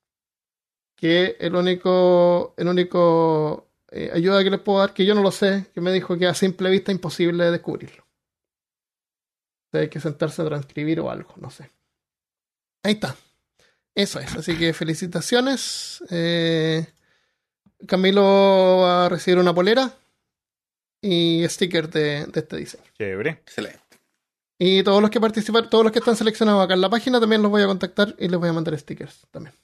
[0.97, 5.31] Que el único, el único eh, ayuda que les puedo dar, que yo no lo
[5.31, 8.06] sé, que me dijo que a simple vista es imposible de descubrirlo.
[9.81, 11.71] Hay que sentarse a transcribir o algo, no sé.
[12.83, 13.17] Ahí está.
[13.95, 16.03] Eso es, así que felicitaciones.
[16.11, 16.87] Eh,
[17.87, 19.93] Camilo va a recibir una polera
[21.01, 22.85] y sticker de, de este diseño.
[22.97, 23.31] Chévere.
[23.31, 23.81] Excelente.
[24.59, 27.43] Y todos los que participan, todos los que están seleccionados acá en la página también
[27.43, 29.55] los voy a contactar y les voy a mandar stickers también.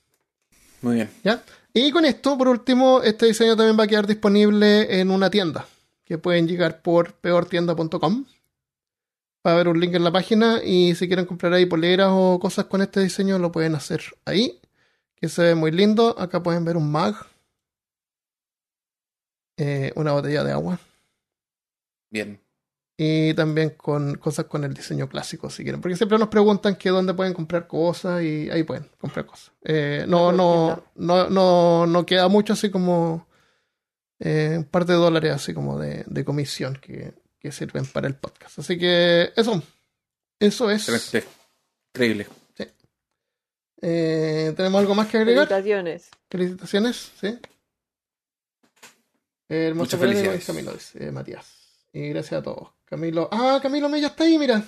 [0.83, 1.11] Muy bien.
[1.25, 1.43] ¿Ya?
[1.73, 5.67] Y con esto, por último, este diseño también va a quedar disponible en una tienda
[6.05, 8.27] que pueden llegar por peortienda.com.
[9.47, 12.38] Va a haber un link en la página y si quieren comprar ahí poleras o
[12.40, 14.61] cosas con este diseño lo pueden hacer ahí,
[15.16, 16.14] que se ve muy lindo.
[16.18, 17.14] Acá pueden ver un mag,
[19.57, 20.78] eh, una botella de agua
[22.10, 22.40] Bien.
[22.97, 26.90] y también con cosas con el diseño clásico si quieren porque siempre nos preguntan que
[26.90, 32.06] dónde pueden comprar cosas y ahí pueden comprar cosas Eh, no no no no no
[32.06, 33.27] queda mucho así como
[34.20, 38.14] eh, un par de dólares así como de, de comisión que, que sirven para el
[38.14, 38.60] podcast.
[38.60, 39.60] Así que eso.
[40.39, 40.89] Eso es.
[40.89, 41.28] Excelente.
[41.93, 42.27] Increíble.
[43.85, 46.09] Eh, tenemos algo más que agregar Felicitaciones.
[46.31, 47.27] felicitaciones sí.
[49.48, 50.47] Eh, hermosa Muchas felicidades.
[50.47, 51.86] Camilo dice eh, Matías.
[51.93, 52.69] Y gracias a todos.
[52.85, 53.28] Camilo.
[53.32, 54.62] Ah Camilo Mella está ahí mira.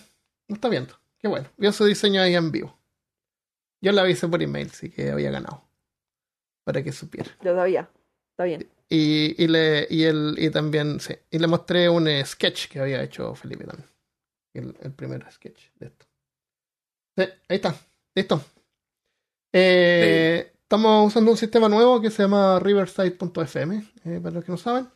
[0.49, 0.99] No está viendo.
[1.19, 1.49] Qué bueno.
[1.57, 2.77] Vio su diseño ahí en vivo.
[3.81, 5.63] Yo le avisé por email sí que había ganado.
[6.65, 7.31] Para que supiera.
[7.41, 7.89] Yo sabía.
[8.33, 8.69] Está bien.
[8.95, 11.15] Y, y le y el y también sí.
[11.31, 13.89] Y le mostré un eh, sketch que había hecho Felipe también.
[14.53, 16.07] El, el primer sketch de esto.
[17.17, 17.75] Sí, ahí está.
[18.15, 18.41] Listo.
[19.53, 24.59] Eh, estamos usando un sistema nuevo que se llama riverside.fm eh, para los que no
[24.59, 24.89] saben.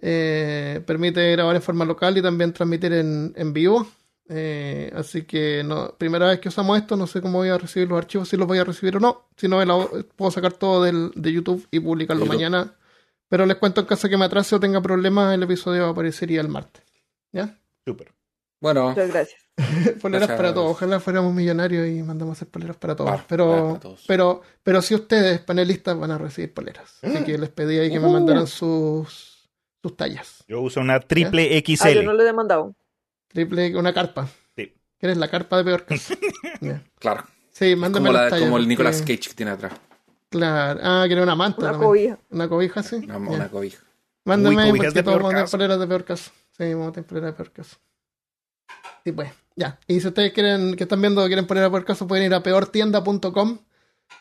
[0.00, 3.88] Eh, permite grabar en forma local y también transmitir en, en vivo.
[4.30, 7.88] Eh, así que no, primera vez que usamos esto, no sé cómo voy a recibir
[7.88, 9.28] los archivos, si los voy a recibir o no.
[9.36, 9.58] Si no,
[10.16, 12.34] puedo sacar todo del, de YouTube y publicarlo YouTube.
[12.34, 12.76] mañana
[13.28, 16.48] Pero les cuento en caso que me atrase o tenga problemas, el episodio aparecería el
[16.48, 16.82] martes.
[17.32, 17.58] ¿Ya?
[17.84, 18.12] Súper.
[18.60, 19.42] Bueno, Muchas gracias.
[20.00, 20.36] Poleras Gracias.
[20.36, 20.70] para todos.
[20.70, 23.10] Ojalá fuéramos millonarios y mandamos a hacer poleras para todos.
[23.10, 24.04] Para, pero, para todos.
[24.06, 26.98] pero, pero si ustedes, panelistas, van a recibir poleras.
[27.02, 29.48] Así que les pedí ahí que me mandaran sus,
[29.82, 30.44] sus tallas.
[30.48, 31.88] Yo uso una triple Ah, XL.
[31.94, 32.74] yo no lo he demandado.
[33.28, 34.28] Triple, una carpa.
[34.56, 34.72] Sí.
[34.98, 36.14] ¿Quieres la carpa de peor caso?
[36.60, 36.82] Ya.
[36.98, 37.24] claro.
[37.50, 38.44] Sí, mándame Como, las la- tallas.
[38.46, 39.72] como el Nicolas Cage que tiene atrás.
[40.30, 40.80] Claro.
[40.82, 41.60] Ah, quiere una manta.
[41.60, 41.88] Una también.
[41.88, 42.18] cobija.
[42.30, 42.96] Una cobija, sí.
[42.96, 43.18] Una, Ya.
[43.18, 43.82] una cobija.
[44.24, 46.30] Mándame porque de todos vamos a poleras de peor caso.
[46.56, 47.76] Sí, vamos a tener poleras de peor caso.
[49.04, 49.78] Sí, pues, ya.
[49.86, 52.42] Y si ustedes quieren, que están viendo, quieren poner a peor caso, pueden ir a
[52.42, 53.58] peortienda.com.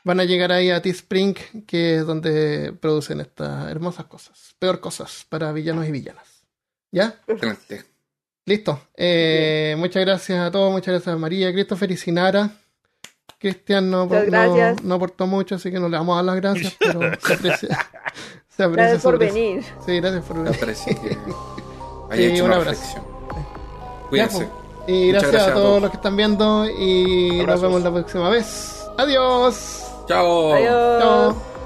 [0.03, 1.33] Van a llegar ahí a Teespring,
[1.65, 4.55] que es donde producen estas hermosas cosas.
[4.59, 6.43] Peor cosas para villanos y villanas.
[6.91, 7.19] ¿Ya?
[7.27, 7.83] Excelente.
[8.45, 8.81] Listo.
[8.95, 12.49] Eh, muchas gracias a todos, muchas gracias a María, Christopher y Sinara.
[13.39, 16.75] Cristian no, no, no aportó mucho, así que no le vamos a dar las gracias,
[16.79, 17.87] pero se aprecia.
[18.49, 19.63] Se aprecia Gracias por venir.
[19.85, 20.59] Sí, gracias por venir.
[20.59, 21.17] parece que
[22.09, 22.95] haya Y hecho un una abrazo.
[22.95, 24.37] Ya, Cuídense.
[24.37, 24.49] pues.
[24.87, 25.81] Y gracias, gracias a a todos todos.
[25.81, 27.61] los que están viendo y nos Abrazos.
[27.63, 28.85] vemos la próxima vez.
[28.97, 29.83] Adiós.
[30.07, 30.53] Chao.
[30.53, 31.01] Adiós.
[31.01, 31.56] Chao.